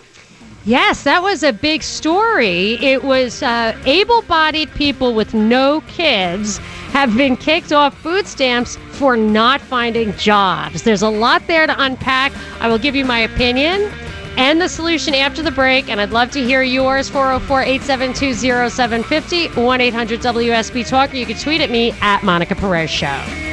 Yes, 0.67 1.03
that 1.03 1.23
was 1.23 1.43
a 1.43 1.53
big 1.53 1.81
story. 1.81 2.73
It 2.83 3.05
was 3.05 3.41
uh, 3.41 3.73
able 3.85 4.21
bodied 4.23 4.69
people 4.71 5.13
with 5.13 5.33
no 5.33 5.79
kids 5.87 6.57
have 6.91 7.15
been 7.15 7.37
kicked 7.37 7.71
off 7.71 7.97
food 7.97 8.27
stamps 8.27 8.75
for 8.91 9.15
not 9.15 9.61
finding 9.61 10.11
jobs. 10.17 10.83
There's 10.83 11.03
a 11.03 11.09
lot 11.09 11.47
there 11.47 11.67
to 11.67 11.81
unpack. 11.81 12.33
I 12.59 12.67
will 12.67 12.79
give 12.79 12.97
you 12.97 13.05
my 13.05 13.19
opinion 13.19 13.89
and 14.35 14.59
the 14.59 14.67
solution 14.67 15.15
after 15.15 15.41
the 15.41 15.51
break, 15.51 15.89
and 15.89 16.01
I'd 16.01 16.11
love 16.11 16.31
to 16.31 16.43
hear 16.43 16.63
yours 16.63 17.07
404 17.07 17.61
872 17.61 18.33
0750 18.69 19.61
1 19.61 19.81
800 19.81 20.19
WSB 20.19 20.85
Talk, 20.85 21.13
or 21.13 21.15
you 21.15 21.25
can 21.25 21.37
tweet 21.37 21.61
at 21.61 21.71
me 21.71 21.93
at 22.01 22.23
Monica 22.23 22.55
Perez 22.55 22.89
Show. 22.89 23.46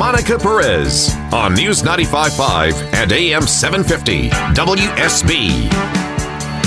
Monica 0.00 0.38
Perez 0.38 1.14
on 1.30 1.52
News 1.52 1.82
95.5 1.82 2.94
and 2.94 3.12
AM 3.12 3.42
750 3.42 4.30
WSB. 4.30 5.68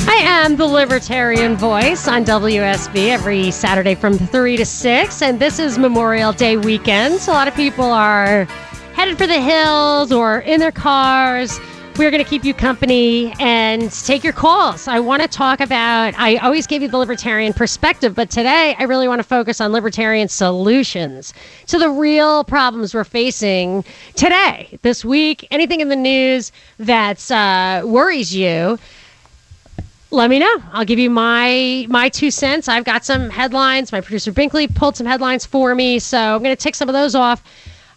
I 0.08 0.20
am 0.22 0.56
the 0.56 0.68
Libertarian 0.68 1.56
Voice 1.56 2.08
on 2.08 2.26
WSB 2.26 3.10
every 3.10 3.50
Saturday 3.50 3.96
from 3.96 4.20
3 4.20 4.58
to 4.58 4.66
6, 4.68 5.22
and 5.24 5.40
this 5.40 5.58
is 5.58 5.80
Memorial 5.80 6.32
Day 6.32 6.58
weekend. 6.58 7.20
So 7.20 7.32
a 7.32 7.34
lot 7.34 7.48
of 7.48 7.56
people 7.56 7.86
are 7.86 8.44
headed 8.94 9.18
for 9.18 9.26
the 9.26 9.42
hills 9.42 10.12
or 10.12 10.42
in 10.42 10.60
their 10.60 10.72
cars 10.72 11.60
we're 11.98 12.10
going 12.10 12.24
to 12.24 12.30
keep 12.30 12.44
you 12.44 12.54
company 12.54 13.34
and 13.40 13.92
take 13.92 14.24
your 14.24 14.34
calls. 14.34 14.88
I 14.88 15.00
want 15.00 15.22
to 15.22 15.28
talk 15.28 15.60
about, 15.60 16.14
I 16.18 16.38
always 16.38 16.66
give 16.66 16.82
you 16.82 16.88
the 16.88 16.98
libertarian 16.98 17.54
perspective, 17.54 18.16
but 18.16 18.30
today 18.30 18.76
I 18.80 18.84
really 18.84 19.08
want 19.08 19.20
to 19.20 19.24
focus 19.24 19.62
on 19.62 19.72
libertarian 19.72 20.28
solutions 20.28 21.34
to 21.68 21.78
the 21.78 21.90
real 21.90 22.44
problems 22.46 22.94
we're 22.94 23.04
facing 23.04 23.86
today, 24.16 24.80
this 24.82 25.06
week, 25.06 25.48
anything 25.52 25.82
in 25.82 25.90
the 25.90 25.96
news 25.96 26.52
that 26.80 27.30
uh, 27.32 27.84
worries 27.86 28.36
you 28.36 28.80
let 30.10 30.30
me 30.30 30.38
know. 30.38 30.64
I'll 30.72 30.86
give 30.86 31.00
you 31.00 31.10
my 31.10 31.88
my 31.90 32.08
two 32.08 32.30
cents. 32.30 32.70
I've 32.70 32.84
got 32.84 33.04
some 33.04 33.32
headlines. 33.32 33.92
My 33.92 34.00
producer 34.00 34.32
Binkley 34.32 34.74
pulled 34.74 34.96
some 34.96 35.08
headlines 35.08 35.44
for 35.44 35.74
me, 35.74 35.98
so 35.98 36.20
I'm 36.20 36.44
going 36.44 36.56
to 36.56 36.62
take 36.62 36.76
some 36.76 36.88
of 36.88 36.94
those 36.94 37.16
off 37.16 37.44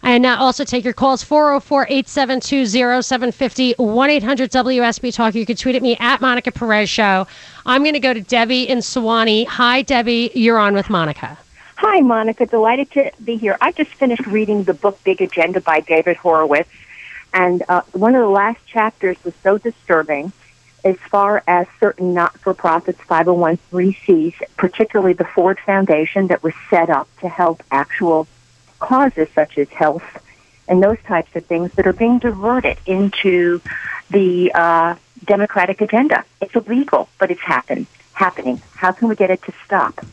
and 0.03 0.25
uh, 0.25 0.35
also 0.39 0.63
take 0.63 0.83
your 0.83 0.93
calls 0.93 1.23
404 1.23 1.83
872 1.83 2.65
0750 2.67 3.73
1 3.77 4.09
800 4.09 4.51
WSB 4.51 5.13
Talk. 5.13 5.35
You 5.35 5.45
can 5.45 5.55
tweet 5.55 5.75
at 5.75 5.81
me 5.81 5.97
at 5.99 6.21
Monica 6.21 6.51
Perez 6.51 6.89
Show. 6.89 7.27
I'm 7.65 7.83
going 7.83 7.93
to 7.93 7.99
go 7.99 8.13
to 8.13 8.21
Debbie 8.21 8.67
in 8.67 8.79
Suwanee. 8.79 9.47
Hi, 9.47 9.81
Debbie. 9.81 10.31
You're 10.33 10.59
on 10.59 10.73
with 10.73 10.89
Monica. 10.89 11.37
Hi, 11.77 12.01
Monica. 12.01 12.45
Delighted 12.45 12.91
to 12.91 13.11
be 13.23 13.35
here. 13.35 13.57
I 13.61 13.71
just 13.71 13.93
finished 13.93 14.25
reading 14.25 14.63
the 14.63 14.73
book 14.73 15.03
Big 15.03 15.21
Agenda 15.21 15.61
by 15.61 15.79
David 15.81 16.17
Horowitz, 16.17 16.69
and 17.33 17.63
uh, 17.69 17.81
one 17.91 18.15
of 18.15 18.21
the 18.21 18.29
last 18.29 18.65
chapters 18.65 19.17
was 19.23 19.35
so 19.43 19.57
disturbing 19.57 20.31
as 20.83 20.95
far 20.95 21.43
as 21.47 21.67
certain 21.79 22.13
not 22.13 22.37
for 22.39 22.53
profits 22.53 22.99
501c, 23.01 24.33
particularly 24.55 25.13
the 25.13 25.25
Ford 25.25 25.59
Foundation 25.59 26.27
that 26.27 26.41
was 26.43 26.53
set 26.69 26.89
up 26.89 27.07
to 27.19 27.27
help 27.27 27.61
actual 27.71 28.27
causes 28.79 29.27
such 29.33 29.57
as 29.57 29.69
health 29.69 30.03
and 30.67 30.83
those 30.83 30.97
types 31.05 31.35
of 31.35 31.45
things 31.45 31.71
that 31.73 31.87
are 31.87 31.93
being 31.93 32.19
diverted 32.19 32.77
into 32.85 33.61
the 34.09 34.51
uh, 34.53 34.95
democratic 35.25 35.81
agenda. 35.81 36.23
It's 36.41 36.55
illegal, 36.55 37.09
but 37.19 37.31
it's 37.31 37.41
happen, 37.41 37.87
happening. 38.13 38.61
How 38.75 38.91
can 38.91 39.07
we 39.07 39.15
get 39.15 39.29
it 39.29 39.41
to 39.43 39.53
stop? 39.65 40.05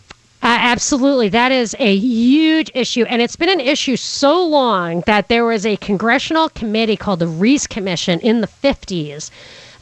Uh, 0.42 0.58
absolutely. 0.60 1.30
That 1.30 1.52
is 1.52 1.74
a 1.78 1.96
huge 1.96 2.70
issue. 2.74 3.04
And 3.04 3.22
it's 3.22 3.36
been 3.36 3.48
an 3.48 3.60
issue 3.60 3.96
so 3.96 4.44
long 4.46 5.02
that 5.06 5.28
there 5.28 5.46
was 5.46 5.64
a 5.64 5.76
congressional 5.78 6.50
committee 6.50 6.96
called 6.96 7.20
the 7.20 7.26
Reece 7.26 7.66
Commission 7.66 8.20
in 8.20 8.42
the 8.42 8.46
50s 8.46 9.30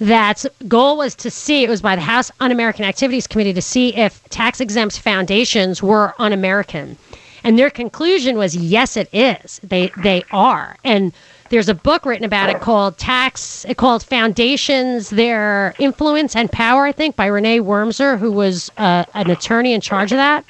that 0.00 0.44
goal 0.68 0.96
was 0.96 1.14
to 1.16 1.30
see 1.30 1.64
it 1.64 1.68
was 1.68 1.82
by 1.82 1.94
the 1.94 2.02
House 2.02 2.30
Un-American 2.40 2.84
Activities 2.84 3.26
Committee 3.26 3.52
to 3.52 3.62
see 3.62 3.94
if 3.94 4.22
tax 4.30 4.60
exempt 4.60 4.98
foundations 4.98 5.82
were 5.82 6.14
un-American. 6.18 6.96
And 7.44 7.58
their 7.58 7.70
conclusion 7.70 8.36
was 8.38 8.54
yes, 8.56 8.96
it 8.96 9.08
is. 9.12 9.60
They 9.62 9.90
they 9.96 10.22
are. 10.30 10.76
And 10.84 11.12
There's 11.52 11.68
a 11.68 11.74
book 11.74 12.06
written 12.06 12.24
about 12.24 12.48
it 12.48 12.62
called 12.62 12.96
Tax, 12.96 13.66
called 13.76 14.02
Foundations, 14.02 15.10
Their 15.10 15.74
Influence 15.78 16.34
and 16.34 16.50
Power, 16.50 16.86
I 16.86 16.92
think, 16.92 17.14
by 17.14 17.26
Renee 17.26 17.60
Wormser, 17.60 18.18
who 18.18 18.32
was 18.32 18.72
uh, 18.78 19.04
an 19.12 19.30
attorney 19.30 19.74
in 19.74 19.82
charge 19.82 20.12
of 20.12 20.16
that. 20.16 20.46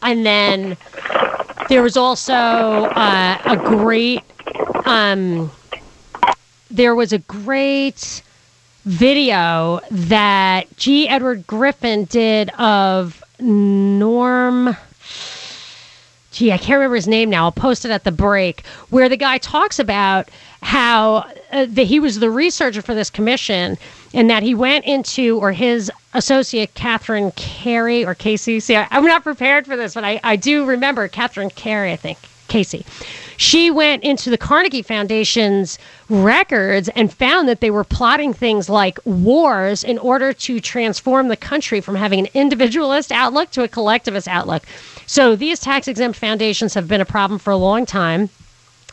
And 0.00 0.24
then 0.24 0.76
there 1.68 1.82
was 1.82 1.96
also 1.96 2.34
uh, 2.34 3.36
a 3.46 3.56
great, 3.56 4.22
um, 4.84 5.50
there 6.70 6.94
was 6.94 7.12
a 7.12 7.18
great 7.18 8.22
video 8.84 9.80
that 9.90 10.76
G. 10.76 11.08
Edward 11.08 11.48
Griffin 11.48 12.04
did 12.04 12.50
of 12.50 13.24
Norm. 13.40 14.76
Gee, 16.34 16.50
I 16.50 16.58
can't 16.58 16.78
remember 16.78 16.96
his 16.96 17.06
name 17.06 17.30
now. 17.30 17.44
I'll 17.44 17.52
post 17.52 17.84
it 17.84 17.92
at 17.92 18.02
the 18.02 18.10
break, 18.10 18.66
where 18.90 19.08
the 19.08 19.16
guy 19.16 19.38
talks 19.38 19.78
about 19.78 20.28
how 20.62 21.30
uh, 21.52 21.66
he 21.66 22.00
was 22.00 22.18
the 22.18 22.28
researcher 22.28 22.82
for 22.82 22.92
this 22.92 23.08
commission 23.08 23.78
and 24.12 24.28
that 24.28 24.42
he 24.42 24.52
went 24.52 24.84
into, 24.84 25.38
or 25.38 25.52
his 25.52 25.92
associate, 26.12 26.74
Catherine 26.74 27.30
Carey 27.36 28.04
or 28.04 28.16
Casey. 28.16 28.58
See, 28.58 28.74
I, 28.74 28.88
I'm 28.90 29.04
not 29.04 29.22
prepared 29.22 29.64
for 29.64 29.76
this, 29.76 29.94
but 29.94 30.02
I, 30.02 30.18
I 30.24 30.34
do 30.34 30.64
remember 30.64 31.06
Catherine 31.06 31.50
Carey, 31.50 31.92
I 31.92 31.96
think, 31.96 32.18
Casey. 32.48 32.84
She 33.36 33.70
went 33.70 34.02
into 34.02 34.28
the 34.28 34.38
Carnegie 34.38 34.82
Foundation's 34.82 35.78
records 36.08 36.88
and 36.90 37.12
found 37.12 37.48
that 37.48 37.60
they 37.60 37.70
were 37.70 37.84
plotting 37.84 38.32
things 38.32 38.68
like 38.68 38.98
wars 39.04 39.84
in 39.84 39.98
order 39.98 40.32
to 40.32 40.58
transform 40.58 41.28
the 41.28 41.36
country 41.36 41.80
from 41.80 41.94
having 41.94 42.18
an 42.18 42.28
individualist 42.34 43.12
outlook 43.12 43.52
to 43.52 43.62
a 43.62 43.68
collectivist 43.68 44.26
outlook. 44.26 44.64
So 45.06 45.36
these 45.36 45.60
tax 45.60 45.88
exempt 45.88 46.18
foundations 46.18 46.74
have 46.74 46.88
been 46.88 47.00
a 47.00 47.04
problem 47.06 47.38
for 47.38 47.50
a 47.50 47.56
long 47.56 47.86
time. 47.86 48.30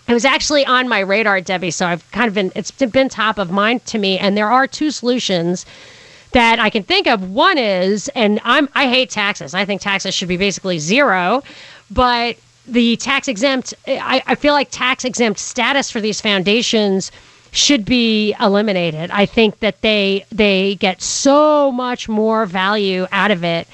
It 0.08 0.14
was 0.14 0.26
actually 0.26 0.66
on 0.66 0.90
my 0.90 1.00
radar, 1.00 1.42
Debbie. 1.42 1.72
So 1.72 1.86
I've 1.86 2.10
kind 2.12 2.28
of 2.28 2.34
been, 2.34 2.52
it's 2.56 2.72
been 2.72 3.10
top 3.10 3.38
of 3.38 3.52
mind 3.52 3.86
to 3.88 3.98
me. 3.98 4.18
And 4.18 4.36
there 4.36 4.50
are 4.50 4.68
two 4.68 4.92
solutions 4.92 5.66
that 6.32 6.60
I 6.60 6.70
can 6.70 6.84
think 6.84 7.08
of. 7.08 7.30
One 7.32 7.58
is, 7.58 8.10
and 8.10 8.40
I'm, 8.44 8.68
I 8.74 8.88
hate 8.88 9.10
taxes. 9.10 9.54
I 9.54 9.66
think 9.66 9.82
taxes 9.82 10.14
should 10.14 10.28
be 10.28 10.38
basically 10.38 10.80
zero. 10.80 11.44
But 11.90 12.38
the 12.68 12.96
tax 12.98 13.28
exempt, 13.28 13.74
I, 13.88 14.24
I 14.26 14.36
feel 14.36 14.54
like 14.54 14.70
tax 14.72 15.06
exempt 15.06 15.40
status 15.40 15.92
for 15.92 16.02
these 16.02 16.22
foundations 16.22 17.12
should 17.52 17.86
be 17.86 18.34
eliminated. 18.40 19.12
I 19.12 19.26
think 19.26 19.60
that 19.60 19.82
they 19.82 20.26
they 20.32 20.76
get 20.76 21.02
so 21.02 21.72
much 21.72 22.08
more 22.08 22.46
value 22.46 23.08
out 23.12 23.30
of 23.30 23.44
it 23.44 23.68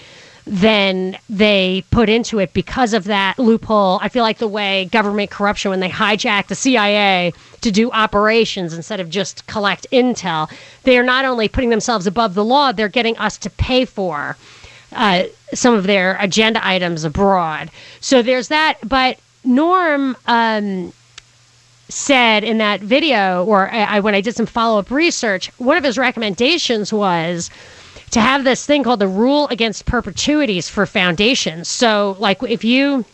than 0.48 1.18
they 1.30 1.84
put 1.92 2.08
into 2.08 2.40
it 2.40 2.54
because 2.54 2.94
of 2.94 3.04
that 3.04 3.38
loophole. 3.38 4.00
I 4.02 4.08
feel 4.08 4.24
like 4.24 4.38
the 4.38 4.48
way 4.48 4.86
government 4.86 5.30
corruption 5.30 5.72
when 5.72 5.82
they 5.82 5.90
hijack 5.90 6.48
the 6.48 6.56
CIA 6.56 7.34
to 7.62 7.72
do 7.72 7.92
operations 7.92 8.74
instead 8.74 9.02
of 9.02 9.10
just 9.10 9.46
collect 9.48 9.86
intel, 9.92 10.50
they 10.84 10.98
are 10.98 11.04
not 11.04 11.26
only 11.26 11.50
putting 11.50 11.70
themselves 11.70 12.08
above 12.08 12.34
the 12.34 12.46
law, 12.46 12.72
they're 12.72 12.88
getting 12.88 13.18
us 13.18 13.38
to 13.40 13.50
pay 13.50 13.84
for 13.84 14.38
uh, 14.94 15.24
some 15.54 15.74
of 15.74 15.84
their 15.84 16.18
agenda 16.20 16.66
items 16.66 17.04
abroad. 17.04 17.70
So 18.00 18.22
there's 18.22 18.48
that. 18.48 18.78
But 18.88 19.20
Norm 19.44 20.16
um, 20.28 20.94
said 21.90 22.46
in 22.46 22.58
that 22.60 22.80
video, 22.80 23.44
or 23.44 23.70
I, 23.70 24.00
when 24.00 24.16
I 24.16 24.22
did 24.22 24.36
some 24.36 24.46
follow 24.46 24.80
up 24.80 24.92
research, 24.92 25.52
one 25.58 25.78
of 25.78 25.84
his 25.84 25.98
recommendations 25.98 26.94
was 26.94 27.50
to 28.12 28.22
have 28.22 28.44
this 28.44 28.66
thing 28.66 28.84
called 28.84 29.00
the 29.00 29.08
rule 29.08 29.48
against 29.50 29.86
perpetuities 29.86 30.70
for 30.70 30.86
foundations. 30.86 31.68
So, 31.68 32.16
like, 32.20 32.42
if 32.44 32.64
you 32.64 33.06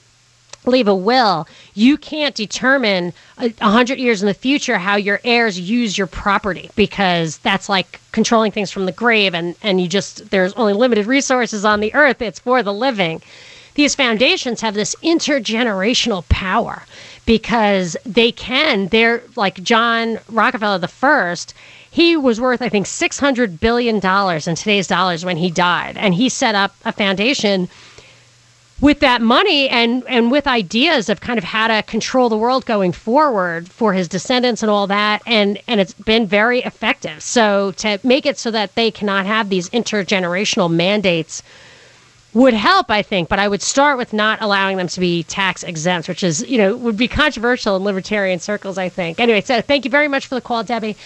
leave 0.66 0.88
a 0.88 0.96
will, 0.96 1.48
you 1.74 1.98
can't 1.98 2.36
determine 2.36 3.14
uh, 3.38 3.50
a 3.60 3.70
hundred 3.70 4.00
years 4.00 4.22
in 4.22 4.28
the 4.28 4.34
future 4.34 4.78
how 4.78 4.96
your 4.96 5.20
heirs 5.24 5.60
use 5.60 5.98
your 5.98 6.08
property 6.08 6.70
because 6.76 7.38
that's 7.40 7.70
like 7.70 8.00
controlling 8.12 8.52
things 8.52 8.72
from 8.72 8.86
the 8.86 8.92
grave, 8.92 9.34
and 9.34 9.56
and 9.62 9.82
you 9.82 9.88
just 9.88 10.30
there's 10.30 10.54
only 10.54 10.74
limited 10.74 11.06
resources 11.06 11.66
on 11.66 11.80
the 11.80 11.94
earth. 11.94 12.22
It's 12.22 12.40
for 12.40 12.64
the 12.64 12.74
living. 12.74 13.22
These 13.76 13.96
foundations 13.96 14.62
have 14.62 14.76
this 14.76 14.96
intergenerational 15.04 16.28
power 16.30 16.84
because 17.26 17.98
they 18.06 18.32
can. 18.32 18.88
They're 18.88 19.24
like 19.36 19.64
John 19.64 20.20
Rockefeller 20.30 20.78
the 20.78 20.88
first. 20.88 21.54
He 21.94 22.18
was 22.18 22.42
worth, 22.42 22.64
I 22.64 22.70
think, 22.70 22.88
six 22.88 23.20
hundred 23.20 23.60
billion 23.60 24.00
dollars 24.00 24.48
in 24.48 24.56
today's 24.56 24.88
dollars 24.88 25.24
when 25.24 25.38
he 25.38 25.52
died, 25.52 25.96
and 25.96 26.16
he 26.16 26.28
set 26.28 26.56
up 26.56 26.74
a 26.86 26.92
foundation 26.92 27.70
with 28.82 29.00
that 29.02 29.22
money 29.22 29.70
and 29.70 30.04
and 30.08 30.32
with 30.32 30.48
ideas 30.48 31.08
of 31.08 31.22
kind 31.22 31.38
of 31.38 31.44
how 31.44 31.68
to 31.68 31.84
control 31.84 32.30
the 32.30 32.38
world 32.38 32.66
going 32.66 32.94
forward 32.94 33.70
for 33.70 33.94
his 33.94 34.08
descendants 34.08 34.64
and 34.64 34.72
all 34.72 34.88
that. 34.88 35.22
And 35.28 35.60
and 35.68 35.80
it's 35.80 35.94
been 35.94 36.26
very 36.26 36.64
effective. 36.64 37.22
So 37.22 37.74
to 37.74 38.00
make 38.04 38.26
it 38.26 38.40
so 38.40 38.50
that 38.50 38.74
they 38.74 38.90
cannot 38.90 39.28
have 39.28 39.50
these 39.50 39.70
intergenerational 39.70 40.74
mandates 40.74 41.44
would 42.34 42.56
help 42.56 42.90
i 42.90 43.04
think. 43.04 43.30
But 43.30 43.38
i 43.38 43.48
would 43.48 43.62
start 43.62 44.00
with 44.00 44.14
not 44.14 44.42
allowing 44.42 44.78
them 44.78 44.88
to 44.88 45.00
be 45.00 45.22
tax 45.22 45.62
exempt 45.62 46.10
which 46.10 46.24
is 46.24 46.44
you 46.50 46.58
know 46.58 46.76
would 46.76 46.98
be 46.98 47.08
controversial 47.08 47.76
in 47.76 47.84
libertarian 47.84 48.40
circles 48.40 48.80
i 48.80 48.90
think. 48.90 49.20
Anyway 49.20 49.42
so 49.42 49.62
thank 49.62 49.86
you 49.86 49.92
very 49.92 50.08
much 50.08 50.26
for 50.26 50.34
the 50.34 50.42
call 50.42 50.64
debbie 50.64 50.98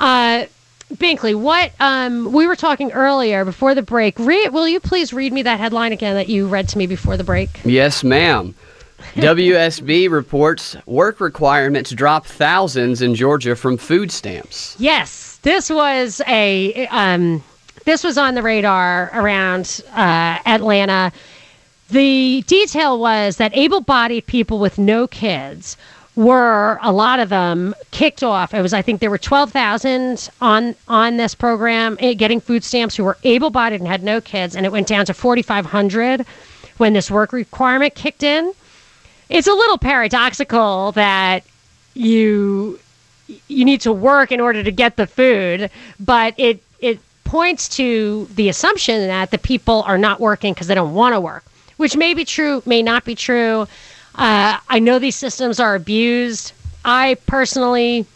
uh, 0.00 0.46
Binkley, 0.94 1.36
what 1.36 1.72
um, 1.78 2.32
we 2.32 2.46
were 2.46 2.56
talking 2.56 2.90
earlier 2.92 3.44
before 3.44 3.74
the 3.74 3.82
break. 3.82 4.18
Re- 4.18 4.48
will 4.48 4.66
you 4.66 4.80
please 4.80 5.12
read 5.12 5.32
me 5.32 5.42
that 5.42 5.60
headline 5.60 5.92
again 5.92 6.16
that 6.16 6.28
you 6.28 6.48
read 6.48 6.68
to 6.70 6.78
me 6.78 6.86
before 6.86 7.16
the 7.16 7.22
break? 7.22 7.48
Yes, 7.64 8.02
ma'am. 8.02 8.54
WSB 9.14 10.10
reports 10.10 10.76
work 10.86 11.20
requirements 11.20 11.90
drop 11.90 12.26
thousands 12.26 13.00
in 13.00 13.14
Georgia 13.14 13.56
from 13.56 13.76
food 13.76 14.10
stamps. 14.10 14.76
Yes, 14.78 15.38
this 15.42 15.70
was 15.70 16.20
a 16.26 16.86
um, 16.88 17.42
this 17.84 18.04
was 18.04 18.18
on 18.18 18.34
the 18.34 18.42
radar 18.42 19.10
around 19.14 19.82
uh, 19.92 20.38
Atlanta. 20.44 21.12
The 21.88 22.44
detail 22.46 23.00
was 23.00 23.38
that 23.38 23.56
able-bodied 23.56 24.26
people 24.26 24.58
with 24.58 24.78
no 24.78 25.06
kids 25.06 25.76
were 26.20 26.78
a 26.82 26.92
lot 26.92 27.18
of 27.18 27.30
them 27.30 27.74
kicked 27.92 28.22
off. 28.22 28.52
It 28.52 28.60
was 28.60 28.74
I 28.74 28.82
think 28.82 29.00
there 29.00 29.08
were 29.08 29.16
12,000 29.16 30.28
on 30.42 30.74
on 30.86 31.16
this 31.16 31.34
program 31.34 31.96
eh, 31.98 32.12
getting 32.12 32.42
food 32.42 32.62
stamps 32.62 32.94
who 32.94 33.04
were 33.04 33.16
able-bodied 33.24 33.80
and 33.80 33.88
had 33.88 34.02
no 34.02 34.20
kids 34.20 34.54
and 34.54 34.66
it 34.66 34.72
went 34.72 34.86
down 34.86 35.06
to 35.06 35.14
4,500 35.14 36.26
when 36.76 36.92
this 36.92 37.10
work 37.10 37.32
requirement 37.32 37.94
kicked 37.94 38.22
in. 38.22 38.52
It's 39.30 39.46
a 39.46 39.54
little 39.54 39.78
paradoxical 39.78 40.92
that 40.92 41.42
you 41.94 42.78
you 43.48 43.64
need 43.64 43.80
to 43.80 43.92
work 43.92 44.30
in 44.30 44.40
order 44.40 44.62
to 44.62 44.70
get 44.70 44.96
the 44.96 45.06
food, 45.06 45.70
but 45.98 46.34
it 46.36 46.62
it 46.80 47.00
points 47.24 47.66
to 47.76 48.28
the 48.34 48.50
assumption 48.50 49.06
that 49.06 49.30
the 49.30 49.38
people 49.38 49.84
are 49.86 49.96
not 49.96 50.20
working 50.20 50.52
because 50.52 50.66
they 50.66 50.74
don't 50.74 50.92
want 50.92 51.14
to 51.14 51.20
work, 51.20 51.44
which 51.78 51.96
may 51.96 52.12
be 52.12 52.26
true, 52.26 52.62
may 52.66 52.82
not 52.82 53.06
be 53.06 53.14
true. 53.14 53.66
Uh, 54.14 54.58
I 54.68 54.78
know 54.78 54.98
these 54.98 55.16
systems 55.16 55.60
are 55.60 55.74
abused. 55.74 56.52
I 56.84 57.16
personally 57.26 58.06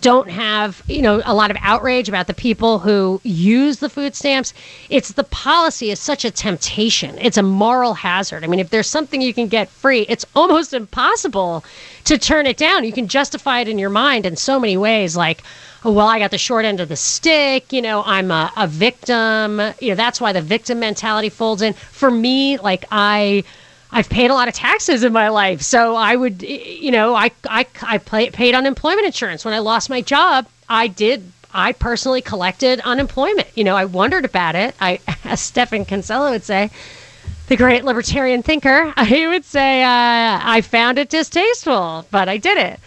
don't 0.00 0.30
have 0.30 0.82
you 0.88 1.02
know 1.02 1.20
a 1.24 1.34
lot 1.34 1.50
of 1.50 1.56
outrage 1.60 2.08
about 2.08 2.26
the 2.26 2.34
people 2.34 2.78
who 2.78 3.20
use 3.24 3.78
the 3.78 3.88
food 3.88 4.14
stamps. 4.14 4.54
It's 4.88 5.12
the 5.12 5.24
policy 5.24 5.90
is 5.90 6.00
such 6.00 6.24
a 6.24 6.30
temptation. 6.30 7.18
It's 7.18 7.36
a 7.36 7.42
moral 7.42 7.94
hazard. 7.94 8.44
I 8.44 8.46
mean 8.46 8.60
if 8.60 8.70
there's 8.70 8.86
something 8.86 9.20
you 9.20 9.34
can 9.34 9.48
get 9.48 9.68
free 9.68 10.02
it's 10.02 10.24
almost 10.34 10.72
impossible 10.82 11.64
to 12.04 12.16
turn 12.18 12.46
it 12.46 12.56
down. 12.56 12.84
You 12.84 12.92
can 12.92 13.08
justify 13.08 13.60
it 13.60 13.68
in 13.68 13.78
your 13.78 13.90
mind 13.90 14.24
in 14.24 14.36
so 14.36 14.58
many 14.58 14.76
ways 14.76 15.16
like 15.16 15.42
oh, 15.84 15.92
well 15.92 16.06
i 16.06 16.18
got 16.18 16.30
the 16.30 16.38
short 16.38 16.64
end 16.64 16.80
of 16.80 16.88
the 16.88 16.96
stick 16.96 17.72
you 17.72 17.82
know 17.82 18.02
i'm 18.06 18.30
a, 18.30 18.50
a 18.56 18.66
victim. 18.66 19.60
You 19.80 19.90
know 19.90 19.94
that's 19.94 20.20
why 20.20 20.32
the 20.32 20.42
victim 20.42 20.80
mentality 20.80 21.28
folds 21.28 21.60
in. 21.60 21.74
For 21.74 22.10
me 22.10 22.56
like 22.58 22.84
i 22.90 23.44
I've 23.92 24.08
paid 24.08 24.30
a 24.30 24.34
lot 24.34 24.48
of 24.48 24.54
taxes 24.54 25.04
in 25.04 25.12
my 25.12 25.28
life. 25.28 25.60
So 25.60 25.94
I 25.94 26.16
would, 26.16 26.42
you 26.42 26.90
know, 26.90 27.14
I, 27.14 27.30
I, 27.48 27.66
I 27.82 27.98
paid 27.98 28.54
unemployment 28.54 29.06
insurance. 29.06 29.44
When 29.44 29.52
I 29.52 29.58
lost 29.58 29.90
my 29.90 30.00
job, 30.00 30.46
I 30.68 30.86
did, 30.86 31.30
I 31.52 31.72
personally 31.72 32.22
collected 32.22 32.80
unemployment. 32.80 33.48
You 33.54 33.64
know, 33.64 33.76
I 33.76 33.84
wondered 33.84 34.24
about 34.24 34.54
it. 34.54 34.74
I, 34.80 35.00
as 35.24 35.40
Stephan 35.40 35.84
Kinsella 35.84 36.30
would 36.30 36.42
say, 36.42 36.70
the 37.48 37.56
great 37.56 37.84
libertarian 37.84 38.42
thinker, 38.42 38.94
he 39.04 39.26
would 39.26 39.44
say, 39.44 39.82
uh, 39.82 40.40
I 40.42 40.62
found 40.62 40.98
it 40.98 41.10
distasteful, 41.10 42.06
but 42.10 42.28
I 42.30 42.38
did 42.38 42.56
it. 42.56 42.80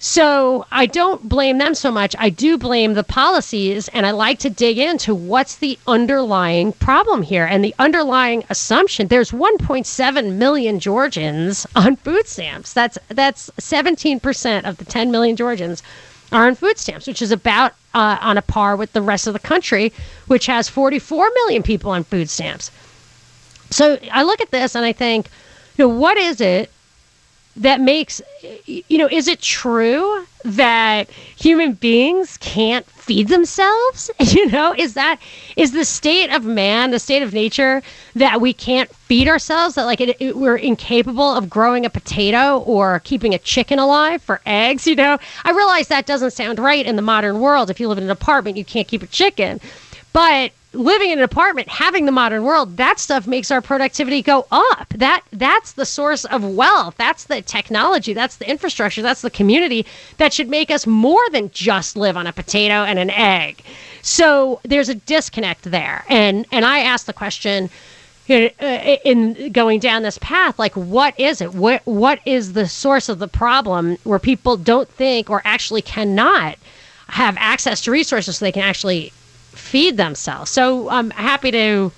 So 0.00 0.64
I 0.70 0.86
don't 0.86 1.28
blame 1.28 1.58
them 1.58 1.74
so 1.74 1.90
much. 1.90 2.14
I 2.18 2.30
do 2.30 2.56
blame 2.56 2.94
the 2.94 3.02
policies, 3.02 3.88
and 3.88 4.06
I 4.06 4.12
like 4.12 4.38
to 4.40 4.50
dig 4.50 4.78
into 4.78 5.12
what's 5.12 5.56
the 5.56 5.76
underlying 5.88 6.72
problem 6.72 7.22
here. 7.22 7.44
And 7.44 7.64
the 7.64 7.74
underlying 7.80 8.44
assumption 8.48 9.08
there's 9.08 9.32
1.7 9.32 10.32
million 10.34 10.78
Georgians 10.78 11.66
on 11.74 11.96
food 11.96 12.28
stamps. 12.28 12.72
That's 12.72 12.96
that's 13.08 13.50
17% 13.60 14.64
of 14.64 14.76
the 14.76 14.84
10 14.84 15.10
million 15.10 15.34
Georgians 15.34 15.82
are 16.30 16.46
on 16.46 16.54
food 16.54 16.78
stamps, 16.78 17.06
which 17.08 17.22
is 17.22 17.32
about 17.32 17.72
uh, 17.92 18.18
on 18.20 18.38
a 18.38 18.42
par 18.42 18.76
with 18.76 18.92
the 18.92 19.02
rest 19.02 19.26
of 19.26 19.32
the 19.32 19.40
country, 19.40 19.92
which 20.28 20.46
has 20.46 20.68
44 20.68 21.28
million 21.34 21.62
people 21.64 21.90
on 21.90 22.04
food 22.04 22.30
stamps. 22.30 22.70
So 23.70 23.98
I 24.12 24.22
look 24.22 24.40
at 24.40 24.50
this 24.52 24.76
and 24.76 24.84
I 24.84 24.92
think, 24.92 25.28
you 25.76 25.84
know, 25.86 25.94
what 25.94 26.16
is 26.16 26.40
it 26.40 26.70
that 27.58 27.80
makes 27.80 28.22
you 28.66 28.98
know 28.98 29.08
is 29.10 29.28
it 29.28 29.40
true 29.40 30.24
that 30.44 31.10
human 31.10 31.72
beings 31.72 32.36
can't 32.38 32.86
feed 32.86 33.28
themselves? 33.28 34.10
You 34.20 34.46
know 34.50 34.74
is 34.76 34.94
that 34.94 35.18
is 35.56 35.72
the 35.72 35.84
state 35.84 36.30
of 36.30 36.44
man 36.44 36.90
the 36.90 36.98
state 36.98 37.22
of 37.22 37.32
nature 37.32 37.82
that 38.14 38.40
we 38.40 38.52
can't 38.52 38.94
feed 38.94 39.26
ourselves 39.26 39.74
that 39.74 39.84
like 39.84 40.00
it, 40.00 40.16
it, 40.20 40.36
we're 40.36 40.56
incapable 40.56 41.34
of 41.34 41.50
growing 41.50 41.84
a 41.84 41.90
potato 41.90 42.58
or 42.58 43.00
keeping 43.00 43.34
a 43.34 43.38
chicken 43.38 43.78
alive 43.78 44.22
for 44.22 44.40
eggs? 44.46 44.86
You 44.86 44.94
know 44.94 45.18
i 45.44 45.50
realize 45.50 45.88
that 45.88 46.06
doesn't 46.06 46.32
sound 46.32 46.58
right 46.58 46.86
in 46.86 46.96
the 46.96 47.02
modern 47.02 47.40
world. 47.40 47.70
If 47.70 47.80
you 47.80 47.88
live 47.88 47.98
in 47.98 48.04
an 48.04 48.10
apartment 48.10 48.56
you 48.56 48.64
can't 48.64 48.86
keep 48.88 49.02
a 49.02 49.06
chicken. 49.06 49.60
But 50.12 50.52
living 50.72 51.10
in 51.10 51.18
an 51.18 51.24
apartment, 51.24 51.68
having 51.68 52.06
the 52.06 52.12
modern 52.12 52.44
world, 52.44 52.76
that 52.76 52.98
stuff 52.98 53.26
makes 53.26 53.50
our 53.50 53.62
productivity 53.62 54.22
go 54.22 54.46
up. 54.50 54.88
That 54.96 55.22
that's 55.32 55.72
the 55.72 55.86
source 55.86 56.24
of 56.26 56.44
wealth. 56.44 56.94
That's 56.96 57.24
the 57.24 57.42
technology. 57.42 58.12
That's 58.12 58.36
the 58.36 58.48
infrastructure. 58.48 59.02
That's 59.02 59.22
the 59.22 59.30
community 59.30 59.86
that 60.18 60.32
should 60.32 60.48
make 60.48 60.70
us 60.70 60.86
more 60.86 61.22
than 61.32 61.50
just 61.50 61.96
live 61.96 62.16
on 62.16 62.26
a 62.26 62.32
potato 62.32 62.84
and 62.84 62.98
an 62.98 63.10
egg. 63.10 63.62
So 64.02 64.60
there's 64.62 64.88
a 64.88 64.94
disconnect 64.94 65.62
there. 65.62 66.04
And 66.08 66.46
and 66.52 66.64
I 66.64 66.80
asked 66.80 67.06
the 67.06 67.12
question 67.12 67.70
uh, 68.30 68.50
in 69.04 69.52
going 69.52 69.80
down 69.80 70.02
this 70.02 70.18
path 70.18 70.58
like 70.58 70.74
what 70.74 71.18
is 71.18 71.40
it 71.40 71.54
what 71.54 71.80
what 71.86 72.20
is 72.26 72.52
the 72.52 72.68
source 72.68 73.08
of 73.08 73.18
the 73.20 73.28
problem 73.28 73.96
where 74.04 74.18
people 74.18 74.58
don't 74.58 74.88
think 74.90 75.30
or 75.30 75.40
actually 75.46 75.80
cannot 75.80 76.58
have 77.08 77.34
access 77.38 77.80
to 77.80 77.90
resources 77.90 78.36
so 78.36 78.44
they 78.44 78.52
can 78.52 78.62
actually 78.62 79.12
feed 79.58 79.96
themselves. 79.96 80.50
So 80.50 80.88
I'm 80.88 81.10
happy 81.10 81.50
to 81.50 81.92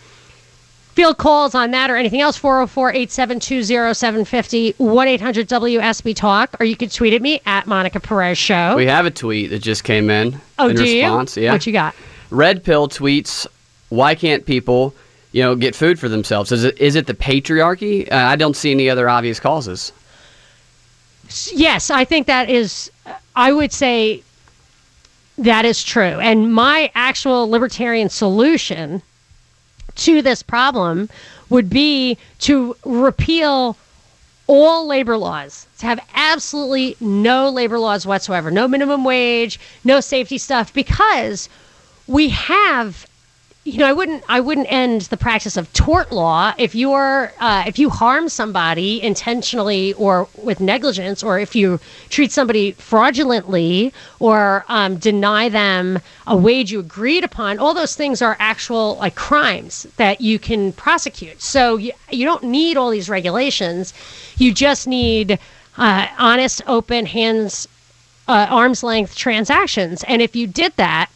field 0.94 1.18
calls 1.18 1.54
on 1.54 1.70
that 1.70 1.90
or 1.90 1.96
anything 1.96 2.20
else 2.20 2.36
404 2.36 2.90
872 2.90 3.62
0750 3.94 4.74
1 4.78 5.08
800 5.08 5.48
WSB 5.48 6.16
Talk, 6.16 6.56
or 6.60 6.66
you 6.66 6.76
can 6.76 6.88
tweet 6.88 7.14
at 7.14 7.22
me 7.22 7.40
at 7.46 7.66
Monica 7.66 8.00
Perez 8.00 8.38
Show. 8.38 8.76
We 8.76 8.86
have 8.86 9.06
a 9.06 9.10
tweet 9.10 9.50
that 9.50 9.60
just 9.60 9.84
came 9.84 10.10
in. 10.10 10.40
Oh, 10.58 10.68
in 10.68 10.76
do 10.76 10.82
response. 10.82 11.36
you? 11.36 11.44
Yeah. 11.44 11.52
What 11.52 11.66
you 11.66 11.72
got? 11.72 11.94
Red 12.30 12.64
Pill 12.64 12.88
tweets, 12.88 13.46
"Why 13.88 14.14
can't 14.14 14.44
people, 14.44 14.94
you 15.32 15.42
know, 15.42 15.54
get 15.54 15.74
food 15.74 15.98
for 15.98 16.08
themselves? 16.08 16.52
Is 16.52 16.64
it 16.64 16.78
is 16.78 16.96
it 16.96 17.06
the 17.06 17.14
patriarchy? 17.14 18.10
Uh, 18.10 18.16
I 18.16 18.36
don't 18.36 18.56
see 18.56 18.70
any 18.70 18.90
other 18.90 19.08
obvious 19.08 19.38
causes." 19.40 19.92
Yes, 21.52 21.90
I 21.90 22.04
think 22.04 22.26
that 22.26 22.50
is. 22.50 22.90
I 23.36 23.52
would 23.52 23.72
say 23.72 24.22
that 25.40 25.64
is 25.64 25.82
true. 25.82 26.02
And 26.02 26.52
my 26.52 26.90
actual 26.94 27.48
libertarian 27.48 28.08
solution 28.08 29.02
to 29.96 30.22
this 30.22 30.42
problem 30.42 31.08
would 31.48 31.68
be 31.68 32.16
to 32.40 32.76
repeal 32.84 33.76
all 34.46 34.86
labor 34.86 35.16
laws, 35.16 35.66
to 35.78 35.86
have 35.86 36.00
absolutely 36.14 36.96
no 37.00 37.48
labor 37.48 37.78
laws 37.78 38.06
whatsoever, 38.06 38.50
no 38.50 38.68
minimum 38.68 39.04
wage, 39.04 39.58
no 39.84 40.00
safety 40.00 40.38
stuff, 40.38 40.74
because 40.74 41.48
we 42.06 42.28
have 42.28 43.06
you 43.64 43.76
know, 43.76 43.86
I 43.86 43.92
wouldn't 43.92 44.24
I 44.26 44.40
wouldn't 44.40 44.72
end 44.72 45.02
the 45.02 45.18
practice 45.18 45.58
of 45.58 45.70
tort 45.74 46.10
law 46.12 46.54
if 46.56 46.74
you're 46.74 47.30
uh, 47.38 47.64
if 47.66 47.78
you 47.78 47.90
harm 47.90 48.30
somebody 48.30 49.02
intentionally 49.02 49.92
or 49.94 50.28
with 50.42 50.60
negligence, 50.60 51.22
or 51.22 51.38
if 51.38 51.54
you 51.54 51.78
treat 52.08 52.32
somebody 52.32 52.72
fraudulently 52.72 53.92
or 54.18 54.64
um, 54.68 54.96
deny 54.96 55.50
them 55.50 55.98
a 56.26 56.34
wage 56.34 56.72
you 56.72 56.80
agreed 56.80 57.22
upon. 57.22 57.58
All 57.58 57.74
those 57.74 57.94
things 57.94 58.22
are 58.22 58.34
actual 58.38 58.96
like 58.96 59.14
crimes 59.14 59.86
that 59.98 60.22
you 60.22 60.38
can 60.38 60.72
prosecute. 60.72 61.42
So 61.42 61.76
you, 61.76 61.92
you 62.10 62.24
don't 62.24 62.44
need 62.44 62.78
all 62.78 62.88
these 62.88 63.10
regulations. 63.10 63.92
You 64.38 64.54
just 64.54 64.86
need 64.86 65.38
uh, 65.76 66.06
honest, 66.18 66.62
open, 66.66 67.04
hands, 67.04 67.68
uh, 68.26 68.46
arm's 68.48 68.82
length 68.82 69.16
transactions. 69.16 70.02
And 70.04 70.22
if 70.22 70.34
you 70.34 70.46
did 70.46 70.72
that 70.76 71.10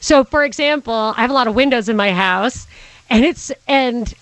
so, 0.00 0.24
for 0.24 0.44
example, 0.44 1.14
I 1.16 1.20
have 1.20 1.30
a 1.30 1.34
lot 1.34 1.46
of 1.46 1.54
windows 1.54 1.88
in 1.88 1.96
my 1.96 2.12
house, 2.12 2.66
and 3.08 3.24
it's 3.24 3.52
and 3.68 4.12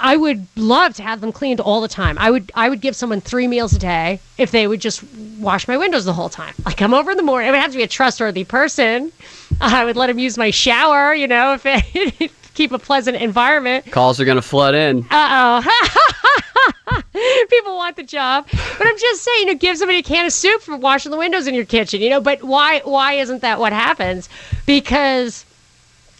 I 0.00 0.16
would 0.16 0.46
love 0.56 0.94
to 0.94 1.02
have 1.02 1.20
them 1.20 1.32
cleaned 1.32 1.60
all 1.60 1.80
the 1.80 1.88
time. 1.88 2.16
I 2.18 2.30
would 2.30 2.50
I 2.54 2.68
would 2.68 2.80
give 2.80 2.96
someone 2.96 3.20
three 3.20 3.46
meals 3.46 3.74
a 3.74 3.78
day 3.78 4.20
if 4.38 4.50
they 4.50 4.66
would 4.66 4.80
just 4.80 5.02
wash 5.38 5.68
my 5.68 5.76
windows 5.76 6.04
the 6.04 6.12
whole 6.12 6.28
time. 6.28 6.54
I 6.64 6.72
come 6.72 6.94
over 6.94 7.10
in 7.10 7.16
the 7.16 7.22
morning. 7.22 7.48
It 7.48 7.52
would 7.52 7.60
have 7.60 7.72
to 7.72 7.76
be 7.76 7.82
a 7.82 7.88
trustworthy 7.88 8.44
person. 8.44 9.12
I 9.60 9.84
would 9.84 9.96
let 9.96 10.06
them 10.06 10.18
use 10.18 10.38
my 10.38 10.50
shower. 10.50 11.14
You 11.14 11.26
know, 11.26 11.54
if 11.54 11.62
it, 11.66 12.32
keep 12.54 12.72
a 12.72 12.78
pleasant 12.78 13.16
environment. 13.16 13.90
Calls 13.90 14.20
are 14.20 14.24
going 14.24 14.36
to 14.36 14.42
flood 14.42 14.74
in. 14.74 15.04
Uh 15.10 15.62
oh. 15.66 16.93
People 17.48 17.76
want 17.76 17.96
the 17.96 18.02
job, 18.02 18.46
but 18.50 18.86
I'm 18.86 18.98
just 18.98 19.22
saying, 19.22 19.40
you 19.40 19.46
know, 19.46 19.54
give 19.54 19.76
somebody 19.78 19.98
a 19.98 20.02
can 20.02 20.26
of 20.26 20.32
soup 20.32 20.62
for 20.62 20.76
washing 20.76 21.12
the 21.12 21.16
windows 21.16 21.46
in 21.46 21.54
your 21.54 21.64
kitchen. 21.64 22.00
You 22.00 22.10
know, 22.10 22.20
but 22.20 22.42
why? 22.42 22.80
Why 22.84 23.14
isn't 23.14 23.40
that 23.42 23.60
what 23.60 23.72
happens? 23.72 24.28
Because 24.66 25.44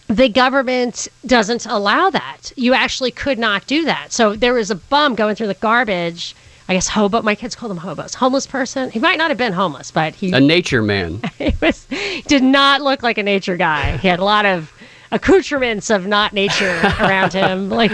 the 0.07 0.29
government 0.29 1.09
doesn't 1.27 1.67
allow 1.67 2.11
that. 2.11 2.53
You 2.57 2.75
actually 2.75 3.11
could 3.11 3.39
not 3.39 3.67
do 3.67 3.85
that. 3.87 4.13
So 4.13 4.37
there 4.37 4.55
was 4.55 4.71
a 4.71 4.77
bum 4.77 5.15
going 5.15 5.35
through 5.35 5.49
the 5.49 5.55
garbage. 5.55 6.37
I 6.69 6.75
guess 6.75 6.89
hobo. 6.89 7.21
My 7.23 7.35
kids 7.35 7.55
call 7.55 7.69
them 7.69 7.79
hobos. 7.79 8.15
Homeless 8.15 8.47
person. 8.47 8.91
He 8.91 8.99
might 8.99 9.19
not 9.19 9.31
have 9.31 9.37
been 9.37 9.53
homeless, 9.53 9.91
but 9.91 10.15
he 10.15 10.33
a 10.33 10.41
nature 10.41 10.81
man. 10.81 11.21
he 11.39 11.53
was 11.61 11.87
did 12.27 12.43
not 12.43 12.81
look 12.81 13.03
like 13.03 13.19
a 13.19 13.23
nature 13.23 13.57
guy. 13.57 13.97
He 13.99 14.09
had 14.09 14.19
a 14.19 14.25
lot 14.25 14.47
of 14.47 14.73
accoutrements 15.15 15.91
of 15.91 16.07
not 16.07 16.33
nature 16.33 16.81
around 17.01 17.33
him, 17.33 17.71
like 17.71 17.93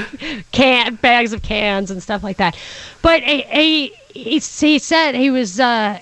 can 0.50 0.94
bags 0.96 1.32
of 1.32 1.42
cans 1.42 1.90
and 1.90 2.02
stuff 2.02 2.24
like 2.24 2.38
that. 2.38 2.56
But 3.02 3.22
a, 3.22 3.46
a 3.52 3.88
he, 4.12 4.38
he 4.38 4.78
said 4.78 5.14
he 5.14 5.30
was 5.30 5.60
uh, 5.60 6.00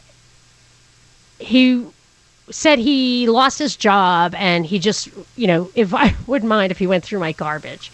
he 1.39 1.85
said 2.51 2.79
he 2.79 3.29
lost 3.29 3.59
his 3.59 3.77
job 3.77 4.35
and 4.37 4.65
he 4.65 4.79
just 4.79 5.09
you 5.37 5.47
know 5.47 5.71
if 5.75 5.93
I 5.93 6.15
wouldn't 6.27 6.49
mind 6.49 6.71
if 6.71 6.79
he 6.79 6.87
went 6.87 7.05
through 7.05 7.21
my 7.21 7.33
garbage. 7.33 7.91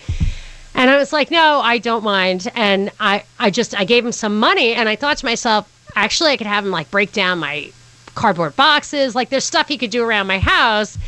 And 0.77 0.91
I 0.91 0.97
was 0.97 1.13
like, 1.13 1.31
no, 1.31 1.61
I 1.61 1.79
don't 1.79 2.03
mind. 2.03 2.51
And 2.57 2.91
I, 2.99 3.23
I 3.39 3.51
just, 3.51 3.79
I 3.79 3.85
gave 3.85 4.05
him 4.05 4.11
some 4.11 4.41
money 4.41 4.75
and 4.75 4.89
I 4.89 4.97
thought 4.97 5.19
to 5.19 5.25
myself, 5.25 5.71
actually, 5.95 6.33
I 6.33 6.37
could 6.37 6.49
have 6.49 6.65
him 6.65 6.73
like 6.73 6.91
break 6.91 7.13
down 7.13 7.39
my 7.39 7.71
cardboard 8.17 8.57
boxes. 8.57 9.15
Like 9.15 9.29
there's 9.29 9.45
stuff 9.45 9.69
he 9.69 9.79
could 9.79 9.91
do 9.91 10.03
around 10.03 10.27
my 10.27 10.41
house 10.41 10.99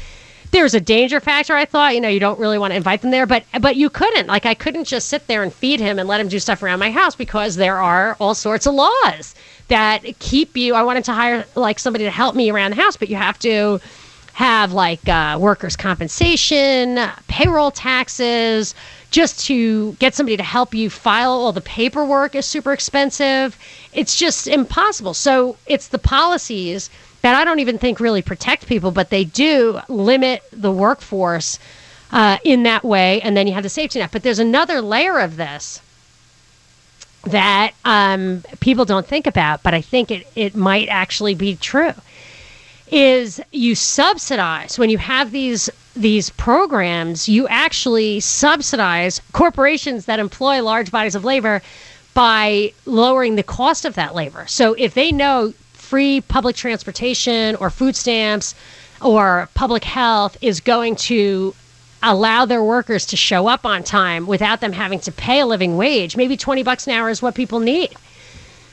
there's 0.51 0.75
a 0.75 0.81
danger 0.81 1.21
factor. 1.21 1.55
I 1.55 1.65
thought, 1.65 1.95
you 1.95 2.01
know, 2.01 2.09
you 2.09 2.21
don't 2.21 2.39
really 2.39 2.59
want 2.59 2.73
to 2.73 2.77
invite 2.77 3.03
them 3.03 3.11
there, 3.11 3.27
but 3.27 3.45
but 3.61 3.77
you 3.77 3.91
couldn't. 3.91 4.27
Like 4.27 4.47
I 4.47 4.55
couldn't 4.55 4.85
just 4.85 5.09
sit 5.09 5.27
there 5.27 5.43
and 5.43 5.53
feed 5.53 5.81
him 5.81 5.99
and 5.99 6.09
let 6.09 6.21
him 6.21 6.29
do 6.29 6.39
stuff 6.39 6.63
around 6.63 6.79
my 6.79 6.91
house 6.91 7.15
because 7.15 7.57
there 7.57 7.81
are 7.81 8.17
all 8.21 8.35
sorts 8.35 8.67
of 8.67 8.75
laws 8.75 9.35
that 9.69 10.03
keep 10.19 10.57
you. 10.57 10.75
I 10.75 10.83
wanted 10.83 11.05
to 11.05 11.13
hire 11.13 11.45
like 11.55 11.79
somebody 11.79 12.05
to 12.05 12.11
help 12.11 12.35
me 12.35 12.51
around 12.51 12.73
the 12.73 12.83
house, 12.83 12.97
but 12.97 13.09
you 13.09 13.17
have 13.17 13.39
to 13.41 13.81
have 14.33 14.73
like 14.73 15.09
uh, 15.09 15.39
workers' 15.41 15.77
compensation, 15.77 17.01
payroll 17.27 17.71
taxes, 17.71 18.75
just 19.11 19.47
to 19.47 19.93
get 19.95 20.15
somebody 20.15 20.37
to 20.37 20.43
help 20.43 20.75
you 20.75 20.91
file 20.91 21.31
all 21.31 21.53
the 21.53 21.61
paperwork 21.63 22.35
is 22.35 22.45
super 22.45 22.73
expensive. 22.73 23.57
It's 23.95 24.19
just 24.19 24.47
impossible. 24.47 25.15
So 25.15 25.57
it's 25.67 25.89
the 25.89 25.99
policies 25.99 26.91
that 27.27 27.35
I 27.35 27.43
don't 27.43 27.59
even 27.59 27.77
think 27.77 27.99
really 27.99 28.23
protect 28.23 28.69
people, 28.69 28.93
but 28.93 29.11
they 29.11 29.25
do 29.25 29.81
limit 29.89 30.45
the 30.53 30.71
workforce 30.71 31.59
uh, 32.13 32.39
in 32.45 32.63
that 32.63 32.85
way. 32.85 33.21
And 33.21 33.37
then 33.37 33.49
you 33.49 33.55
have 33.55 33.65
the 33.65 33.69
safety 33.69 33.99
net. 33.99 34.13
But 34.13 34.23
there's 34.23 34.39
another 34.39 34.81
layer 34.81 35.19
of 35.19 35.37
this 35.37 35.81
that 37.25 37.73
um, 37.85 38.45
people 38.61 38.85
don't 38.85 39.09
think 39.09 39.27
about, 39.27 39.65
but 39.65 39.75
I 39.75 39.81
think 39.81 40.13
it, 40.13 40.25
it 40.37 40.55
might 40.55 40.87
actually 40.87 41.35
be 41.35 41.57
true. 41.57 41.95
Is 42.93 43.41
you 43.51 43.75
subsidize 43.75 44.79
when 44.79 44.89
you 44.89 44.99
have 44.99 45.33
these 45.33 45.69
these 45.97 46.31
programs, 46.31 47.29
you 47.29 47.49
actually 47.49 48.21
subsidize 48.21 49.21
corporations 49.33 50.05
that 50.05 50.21
employ 50.21 50.63
large 50.63 50.93
bodies 50.93 51.17
of 51.17 51.25
labor 51.25 51.61
by 52.15 52.73
lowering 52.85 53.35
the 53.35 53.43
cost 53.43 53.85
of 53.85 53.97
that 53.97 54.15
labor. 54.15 54.45
So 54.47 54.75
if 54.75 54.95
they 54.95 55.11
know 55.11 55.55
free 55.87 56.21
public 56.21 56.57
transportation 56.57 57.55
or 57.57 57.71
food 57.71 57.95
stamps 57.95 58.55
or 59.01 59.49
public 59.55 59.85
health 59.85 60.37
is 60.41 60.59
going 60.59 60.97
to 60.97 61.55
allow 62.03 62.45
their 62.45 62.63
workers 62.63 63.07
to 63.07 63.17
show 63.17 63.47
up 63.47 63.65
on 63.65 63.85
time 63.85 64.27
without 64.27 64.61
them 64.61 64.73
having 64.73 64.99
to 65.01 65.13
pay 65.13 65.41
a 65.41 65.47
living 65.47 65.77
wage. 65.77 66.17
Maybe 66.17 66.37
20 66.37 66.63
bucks 66.65 66.87
an 66.87 66.93
hour 66.93 67.09
is 67.09 67.23
what 67.23 67.35
people 67.35 67.61
need. 67.61 67.95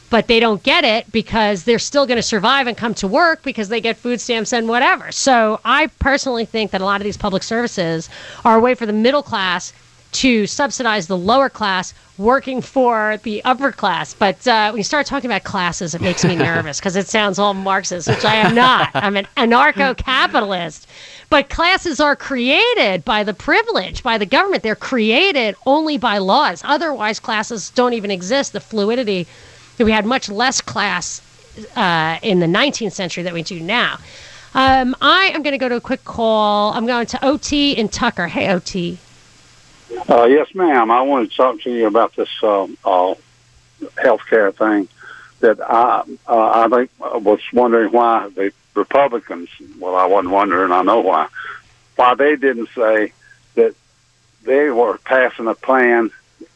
But 0.10 0.28
they 0.28 0.40
don't 0.40 0.62
get 0.62 0.84
it 0.84 1.12
because 1.12 1.64
they're 1.64 1.80
still 1.80 2.06
going 2.06 2.18
to 2.18 2.24
survive 2.24 2.68
and 2.68 2.76
come 2.76 2.94
to 2.96 3.08
work 3.08 3.44
because 3.44 3.70
they 3.70 3.82
get 3.82 3.98
food 3.98 4.20
stamps 4.20 4.54
and 4.54 4.68
whatever. 4.68 5.12
So 5.12 5.60
I 5.64 5.88
personally 6.00 6.46
think 6.46 6.72
that 6.72 6.82
a 6.82 6.86
lot 6.86 7.02
of 7.02 7.06
these 7.06 7.18
public 7.18 7.44
services 7.44 8.10
are 8.44 8.58
a 8.58 8.60
way 8.60 8.76
for 8.76 8.86
the 8.86 8.94
middle 8.94 9.24
class 9.24 9.72
to 10.14 10.48
subsidize 10.48 11.08
the 11.08 11.18
lower 11.18 11.50
class 11.50 11.94
working 12.18 12.62
for 12.62 13.18
the 13.24 13.44
upper 13.44 13.72
class. 13.72 14.14
But 14.14 14.48
uh, 14.48 14.70
when 14.70 14.78
you 14.78 14.84
start 14.84 15.06
talking 15.06 15.30
about 15.30 15.44
classes, 15.44 15.96
it 15.96 16.02
makes 16.02 16.24
me 16.24 16.36
nervous 16.52 16.80
because 16.80 16.96
it 16.96 17.08
sounds 17.08 17.40
all 17.40 17.54
Marxist, 17.54 18.08
which 18.08 18.24
I 18.24 18.36
am 18.36 18.56
not. 18.56 18.92
I'm 18.94 19.18
an 19.18 19.28
anarcho 19.38 19.98
capitalist. 19.98 20.88
But 21.30 21.50
classes 21.50 22.00
are 22.00 22.16
created 22.16 23.04
by 23.04 23.24
the 23.24 23.34
privilege, 23.34 24.04
by 24.04 24.18
the 24.18 24.26
government. 24.26 24.62
They're 24.62 24.76
created 24.76 25.56
only 25.66 25.98
by 25.98 26.20
laws. 26.20 26.62
Otherwise, 26.64 27.20
classes 27.20 27.72
don't 27.72 27.94
even 27.94 28.12
exist. 28.12 28.54
The 28.54 28.60
fluidity 28.60 29.26
that 29.78 29.86
We 29.86 29.92
had 29.92 30.06
much 30.06 30.30
less 30.30 30.62
class 30.62 31.22
uh, 31.76 32.20
in 32.22 32.40
the 32.40 32.46
19th 32.46 32.92
century 32.92 33.24
than 33.24 33.34
we 33.34 33.44
do 33.44 33.60
now. 33.60 33.98
Um, 34.54 34.96
I 35.02 35.32
am 35.34 35.42
going 35.42 35.54
to 35.54 35.58
go 35.58 35.68
to 35.68 35.78
a 35.78 35.82
quick 35.82 36.06
call. 36.06 36.74
I'm 36.74 36.86
going 36.86 37.08
to 37.08 37.26
OT 37.26 37.72
in 37.72 37.90
Tucker. 37.90 38.28
Hey, 38.28 38.50
OT. 38.50 39.00
Uh, 40.10 40.26
yes, 40.26 40.54
ma'am. 40.54 40.92
I 40.92 41.02
wanted 41.02 41.32
to 41.32 41.38
talk 41.38 41.62
to 41.62 41.72
you 41.72 41.88
about 41.88 42.16
this 42.16 42.30
um, 42.44 42.78
uh, 42.84 43.16
healthcare 43.96 44.54
thing. 44.54 44.88
That 45.40 45.60
I 45.62 46.04
uh, 46.28 46.66
I 46.66 46.68
think 46.70 46.92
was 47.00 47.40
wondering 47.52 47.92
why 47.92 48.30
the 48.30 48.54
Republicans. 48.76 49.50
Well, 49.78 49.96
I 49.96 50.06
wasn't 50.06 50.34
wondering. 50.34 50.72
I 50.72 50.82
know 50.84 51.02
why. 51.02 51.28
Why 51.96 52.16
they 52.16 52.36
didn't 52.36 52.70
say 52.76 53.12
that 53.56 53.76
they 54.44 54.70
were 54.70 54.98
passing 55.00 55.48
a 55.48 55.54
plan 55.54 56.12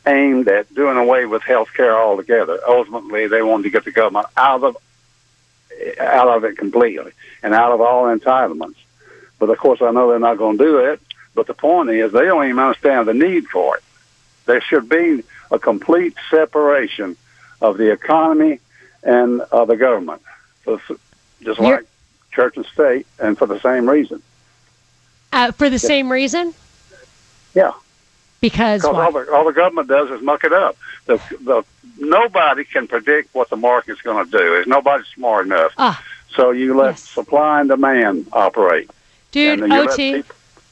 aimed 0.05 0.47
at 0.47 0.73
doing 0.73 0.97
away 0.97 1.25
with 1.25 1.43
health 1.43 1.69
care 1.73 1.97
altogether. 1.97 2.59
Ultimately, 2.67 3.27
they 3.27 3.41
wanted 3.41 3.63
to 3.63 3.69
get 3.69 3.83
the 3.85 3.91
government 3.91 4.27
out 4.37 4.63
of 4.63 4.77
out 5.99 6.27
of 6.29 6.43
it 6.43 6.57
completely 6.57 7.11
and 7.43 7.53
out 7.53 7.71
of 7.71 7.81
all 7.81 8.05
entitlements. 8.05 8.77
But 9.37 9.49
of 9.49 9.57
course, 9.57 9.81
I 9.81 9.91
know 9.91 10.09
they're 10.09 10.19
not 10.19 10.37
going 10.37 10.57
to 10.57 10.63
do 10.63 10.77
it. 10.79 11.01
But 11.37 11.45
the 11.45 11.53
point 11.53 11.91
is, 11.91 12.11
they 12.13 12.25
don't 12.25 12.45
even 12.45 12.57
understand 12.57 13.07
the 13.07 13.13
need 13.13 13.45
for 13.47 13.77
it. 13.77 13.83
There 14.47 14.59
should 14.59 14.89
be 14.89 15.23
a 15.51 15.59
complete 15.59 16.15
separation 16.31 17.15
of 17.61 17.77
the 17.77 17.91
economy 17.91 18.59
and 19.03 19.41
of 19.41 19.67
the 19.67 19.77
government, 19.77 20.23
so, 20.65 20.81
just 21.43 21.59
like 21.59 21.69
You're, 21.69 21.83
church 22.31 22.57
and 22.57 22.65
state, 22.65 23.05
and 23.19 23.37
for 23.37 23.45
the 23.45 23.59
same 23.59 23.87
reason. 23.87 24.23
Uh, 25.31 25.51
for 25.51 25.69
the 25.69 25.75
yeah. 25.75 25.77
same 25.77 26.11
reason? 26.11 26.55
Yeah. 27.53 27.73
Because 28.41 28.83
all 28.83 29.11
the, 29.11 29.31
all 29.31 29.45
the 29.45 29.53
government 29.53 29.89
does 29.89 30.09
is 30.09 30.23
muck 30.23 30.43
it 30.43 30.53
up. 30.53 30.75
The, 31.05 31.21
the 31.41 31.63
nobody 31.99 32.63
can 32.63 32.87
predict 32.87 33.35
what 33.35 33.51
the 33.51 33.57
market's 33.57 34.01
going 34.01 34.25
to 34.25 34.31
do. 34.31 34.39
There's 34.39 34.65
nobody 34.65 35.03
smart 35.13 35.45
enough. 35.45 35.71
Ah, 35.77 36.03
so 36.35 36.49
you 36.49 36.75
let 36.75 36.93
yes. 36.93 37.07
supply 37.07 37.59
and 37.59 37.69
demand 37.69 38.27
operate. 38.33 38.89
Dude, 39.31 39.71
OT, 39.71 40.23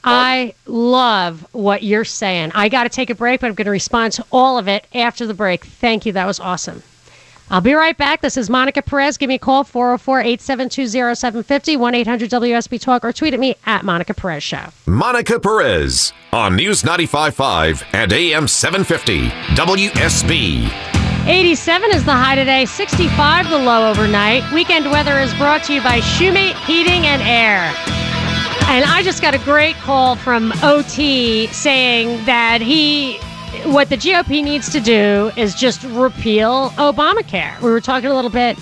I 0.05 0.53
love 0.67 1.47
what 1.51 1.83
you're 1.83 2.05
saying. 2.05 2.51
I 2.53 2.69
got 2.69 2.83
to 2.83 2.89
take 2.89 3.09
a 3.09 3.15
break, 3.15 3.41
but 3.41 3.47
I'm 3.47 3.55
going 3.55 3.65
to 3.65 3.71
respond 3.71 4.13
to 4.13 4.25
all 4.31 4.57
of 4.57 4.67
it 4.67 4.85
after 4.93 5.25
the 5.25 5.33
break. 5.33 5.65
Thank 5.65 6.05
you. 6.05 6.11
That 6.13 6.27
was 6.27 6.39
awesome. 6.39 6.83
I'll 7.49 7.61
be 7.61 7.73
right 7.73 7.95
back. 7.95 8.21
This 8.21 8.37
is 8.37 8.49
Monica 8.49 8.81
Perez. 8.81 9.17
Give 9.17 9.27
me 9.27 9.35
a 9.35 9.39
call, 9.39 9.63
404 9.63 10.19
872 10.21 10.87
0750 10.87 11.77
1 11.77 11.95
800 11.95 12.29
WSB 12.29 12.81
Talk, 12.81 13.05
or 13.05 13.13
tweet 13.13 13.33
at 13.33 13.39
me 13.39 13.55
at 13.65 13.83
Monica 13.83 14.13
Perez 14.13 14.43
Show. 14.43 14.67
Monica 14.87 15.39
Perez 15.39 16.11
on 16.33 16.55
News 16.55 16.81
95.5 16.81 17.83
and 17.93 18.11
AM 18.11 18.47
750 18.47 19.27
WSB. 19.55 20.71
87 21.27 21.91
is 21.91 22.05
the 22.05 22.13
high 22.13 22.35
today, 22.35 22.65
65 22.65 23.49
the 23.49 23.57
low 23.57 23.89
overnight. 23.89 24.51
Weekend 24.51 24.85
weather 24.91 25.17
is 25.19 25.33
brought 25.35 25.63
to 25.65 25.73
you 25.73 25.81
by 25.81 25.99
Shoemate 25.99 26.55
Heating 26.65 27.07
and 27.07 27.21
Air. 27.23 27.94
And 28.67 28.83
I 28.83 29.03
just 29.03 29.21
got 29.21 29.33
a 29.33 29.37
great 29.39 29.75
call 29.75 30.15
from 30.15 30.51
OT 30.63 31.47
saying 31.47 32.25
that 32.25 32.61
he 32.61 33.17
what 33.65 33.89
the 33.89 33.95
GOP 33.95 34.43
needs 34.43 34.69
to 34.71 34.79
do 34.79 35.31
is 35.37 35.55
just 35.55 35.83
repeal 35.83 36.71
Obamacare. 36.71 37.59
We 37.61 37.71
were 37.71 37.79
talking 37.79 38.09
a 38.09 38.13
little 38.13 38.29
bit 38.29 38.57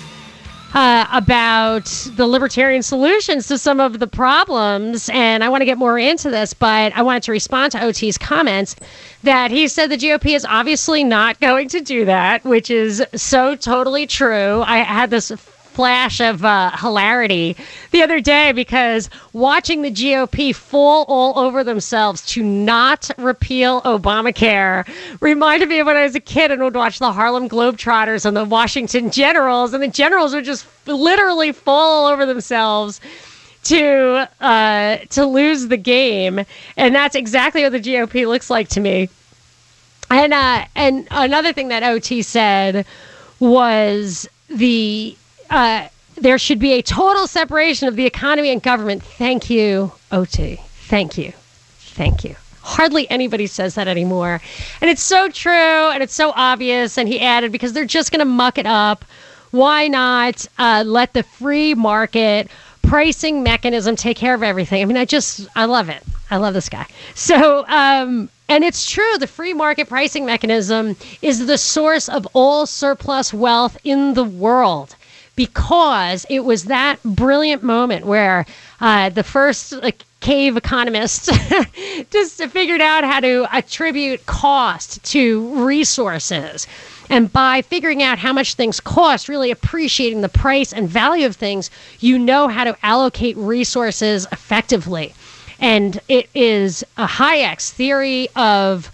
uh, 0.74 1.06
about 1.12 1.86
the 2.16 2.26
libertarian 2.26 2.82
solutions 2.82 3.46
to 3.48 3.58
some 3.58 3.80
of 3.80 3.98
the 3.98 4.06
problems, 4.06 5.08
and 5.12 5.42
I 5.42 5.48
want 5.48 5.62
to 5.62 5.66
get 5.66 5.78
more 5.78 5.98
into 5.98 6.30
this, 6.30 6.52
but 6.52 6.92
I 6.94 7.02
wanted 7.02 7.22
to 7.24 7.32
respond 7.32 7.72
to 7.72 7.84
OT's 7.84 8.18
comments 8.18 8.76
that 9.22 9.50
he 9.50 9.68
said 9.68 9.88
the 9.88 9.96
GOP 9.96 10.34
is 10.34 10.44
obviously 10.44 11.04
not 11.04 11.40
going 11.40 11.68
to 11.68 11.80
do 11.80 12.04
that, 12.04 12.44
which 12.44 12.70
is 12.70 13.02
so 13.14 13.56
totally 13.56 14.06
true. 14.06 14.62
I 14.66 14.78
had 14.78 15.10
this 15.10 15.32
flash 15.74 16.20
of 16.20 16.44
uh, 16.44 16.70
hilarity 16.76 17.56
the 17.90 18.02
other 18.02 18.20
day 18.20 18.52
because 18.52 19.10
watching 19.32 19.82
the 19.82 19.90
GOP 19.90 20.54
fall 20.54 21.04
all 21.08 21.38
over 21.38 21.64
themselves 21.64 22.24
to 22.26 22.42
not 22.42 23.10
repeal 23.18 23.82
Obamacare 23.82 24.88
reminded 25.20 25.68
me 25.68 25.80
of 25.80 25.86
when 25.86 25.96
I 25.96 26.04
was 26.04 26.14
a 26.14 26.20
kid 26.20 26.52
and 26.52 26.62
would 26.62 26.76
watch 26.76 27.00
the 27.00 27.12
Harlem 27.12 27.48
Globetrotters 27.48 28.24
and 28.24 28.36
the 28.36 28.44
Washington 28.44 29.10
Generals, 29.10 29.74
and 29.74 29.82
the 29.82 29.88
Generals 29.88 30.32
would 30.34 30.44
just 30.44 30.66
literally 30.86 31.52
fall 31.52 32.04
all 32.04 32.06
over 32.06 32.24
themselves 32.24 33.00
to 33.64 34.28
uh, 34.40 34.96
to 35.10 35.26
lose 35.26 35.68
the 35.68 35.76
game, 35.76 36.44
and 36.76 36.94
that's 36.94 37.16
exactly 37.16 37.62
what 37.62 37.72
the 37.72 37.80
GOP 37.80 38.26
looks 38.26 38.50
like 38.50 38.68
to 38.68 38.80
me. 38.80 39.08
And 40.10 40.34
uh, 40.34 40.66
and 40.74 41.08
another 41.10 41.52
thing 41.52 41.68
that 41.68 41.82
OT 41.82 42.22
said 42.22 42.86
was 43.40 44.28
the 44.48 45.16
uh, 45.50 45.88
there 46.16 46.38
should 46.38 46.58
be 46.58 46.72
a 46.74 46.82
total 46.82 47.26
separation 47.26 47.88
of 47.88 47.96
the 47.96 48.06
economy 48.06 48.50
and 48.50 48.62
government. 48.62 49.02
Thank 49.02 49.50
you, 49.50 49.92
OT. 50.12 50.56
Thank 50.86 51.18
you. 51.18 51.32
Thank 51.78 52.24
you. 52.24 52.36
Hardly 52.60 53.08
anybody 53.10 53.46
says 53.46 53.74
that 53.74 53.88
anymore. 53.88 54.40
And 54.80 54.90
it's 54.90 55.02
so 55.02 55.28
true 55.28 55.52
and 55.52 56.02
it's 56.02 56.14
so 56.14 56.32
obvious. 56.34 56.96
And 56.96 57.08
he 57.08 57.20
added, 57.20 57.52
because 57.52 57.72
they're 57.72 57.84
just 57.84 58.10
going 58.10 58.20
to 58.20 58.24
muck 58.24 58.58
it 58.58 58.66
up. 58.66 59.04
Why 59.50 59.86
not 59.86 60.46
uh, 60.58 60.82
let 60.86 61.12
the 61.12 61.22
free 61.22 61.74
market 61.74 62.48
pricing 62.82 63.42
mechanism 63.42 63.96
take 63.96 64.16
care 64.16 64.34
of 64.34 64.42
everything? 64.42 64.82
I 64.82 64.84
mean, 64.86 64.96
I 64.96 65.04
just, 65.04 65.46
I 65.54 65.66
love 65.66 65.88
it. 65.88 66.02
I 66.30 66.38
love 66.38 66.54
this 66.54 66.68
guy. 66.68 66.86
So, 67.14 67.66
um, 67.68 68.28
and 68.48 68.64
it's 68.64 68.90
true, 68.90 69.18
the 69.18 69.26
free 69.26 69.54
market 69.54 69.88
pricing 69.88 70.26
mechanism 70.26 70.96
is 71.22 71.46
the 71.46 71.58
source 71.58 72.08
of 72.08 72.26
all 72.32 72.66
surplus 72.66 73.32
wealth 73.32 73.76
in 73.84 74.14
the 74.14 74.24
world 74.24 74.96
because 75.36 76.24
it 76.30 76.44
was 76.44 76.64
that 76.64 77.02
brilliant 77.04 77.62
moment 77.62 78.06
where 78.06 78.46
uh, 78.80 79.08
the 79.08 79.24
first 79.24 79.74
cave 80.20 80.56
economists 80.56 81.28
just 82.10 82.42
figured 82.44 82.80
out 82.80 83.04
how 83.04 83.20
to 83.20 83.46
attribute 83.52 84.24
cost 84.26 85.02
to 85.04 85.64
resources. 85.64 86.66
And 87.10 87.30
by 87.32 87.62
figuring 87.62 88.02
out 88.02 88.18
how 88.18 88.32
much 88.32 88.54
things 88.54 88.80
cost, 88.80 89.28
really 89.28 89.50
appreciating 89.50 90.22
the 90.22 90.28
price 90.28 90.72
and 90.72 90.88
value 90.88 91.26
of 91.26 91.36
things, 91.36 91.70
you 92.00 92.18
know 92.18 92.48
how 92.48 92.64
to 92.64 92.76
allocate 92.82 93.36
resources 93.36 94.26
effectively. 94.32 95.14
And 95.60 96.00
it 96.08 96.28
is 96.34 96.84
a 96.96 97.06
Hayek's 97.06 97.70
theory 97.70 98.28
of 98.34 98.90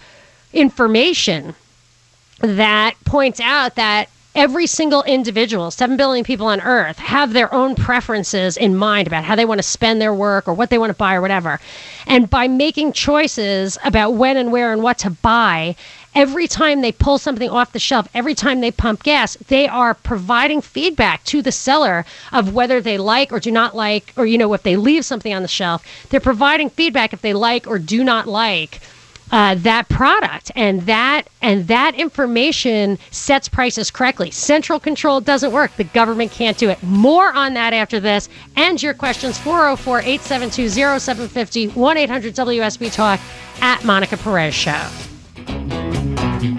information 0.53 1.55
that 2.39 2.95
points 3.05 3.39
out 3.39 3.75
that 3.75 4.09
every 4.33 4.65
single 4.65 5.03
individual, 5.03 5.71
7 5.71 5.97
billion 5.97 6.23
people 6.23 6.47
on 6.47 6.61
earth, 6.61 6.97
have 6.97 7.33
their 7.33 7.53
own 7.53 7.75
preferences 7.75 8.55
in 8.57 8.75
mind 8.75 9.07
about 9.07 9.23
how 9.23 9.35
they 9.35 9.45
want 9.45 9.59
to 9.59 9.63
spend 9.63 10.01
their 10.01 10.13
work 10.13 10.47
or 10.47 10.53
what 10.53 10.69
they 10.69 10.77
want 10.77 10.89
to 10.89 10.97
buy 10.97 11.15
or 11.15 11.21
whatever. 11.21 11.59
And 12.07 12.29
by 12.29 12.47
making 12.47 12.93
choices 12.93 13.77
about 13.83 14.11
when 14.13 14.37
and 14.37 14.51
where 14.51 14.71
and 14.71 14.81
what 14.81 14.97
to 14.99 15.09
buy, 15.09 15.75
every 16.15 16.47
time 16.47 16.81
they 16.81 16.91
pull 16.91 17.17
something 17.17 17.49
off 17.49 17.73
the 17.73 17.79
shelf, 17.79 18.07
every 18.13 18.35
time 18.35 18.61
they 18.61 18.71
pump 18.71 19.03
gas, 19.03 19.35
they 19.47 19.67
are 19.67 19.93
providing 19.93 20.61
feedback 20.61 21.23
to 21.25 21.41
the 21.41 21.51
seller 21.51 22.05
of 22.31 22.53
whether 22.53 22.81
they 22.81 22.97
like 22.97 23.31
or 23.31 23.39
do 23.39 23.51
not 23.51 23.75
like, 23.75 24.13
or, 24.15 24.25
you 24.25 24.37
know, 24.37 24.53
if 24.53 24.63
they 24.63 24.75
leave 24.77 25.05
something 25.05 25.33
on 25.33 25.41
the 25.41 25.47
shelf, 25.47 25.85
they're 26.09 26.19
providing 26.19 26.69
feedback 26.69 27.13
if 27.13 27.21
they 27.21 27.33
like 27.33 27.67
or 27.67 27.79
do 27.79 28.03
not 28.03 28.27
like 28.27 28.79
uh, 29.31 29.55
that 29.55 29.89
product. 29.89 30.51
And 30.55 30.83
that 30.83 31.23
and 31.41 31.67
that 31.67 31.95
information 31.95 32.99
sets 33.09 33.49
prices 33.49 33.89
correctly. 33.89 34.29
Central 34.31 34.79
control 34.79 35.19
doesn't 35.21 35.51
work. 35.51 35.75
The 35.77 35.85
government 35.85 36.31
can't 36.31 36.57
do 36.57 36.69
it. 36.69 36.83
More 36.83 37.33
on 37.33 37.55
that 37.55 37.73
after 37.73 37.99
this 37.99 38.29
and 38.55 38.81
your 38.81 38.93
questions 38.93 39.37
404-872-0750 39.39 41.71
1-800-WSB 41.71 42.93
talk 42.93 43.19
at 43.61 43.83
monica 43.83 44.15
perez 44.17 44.53
show 44.53 44.87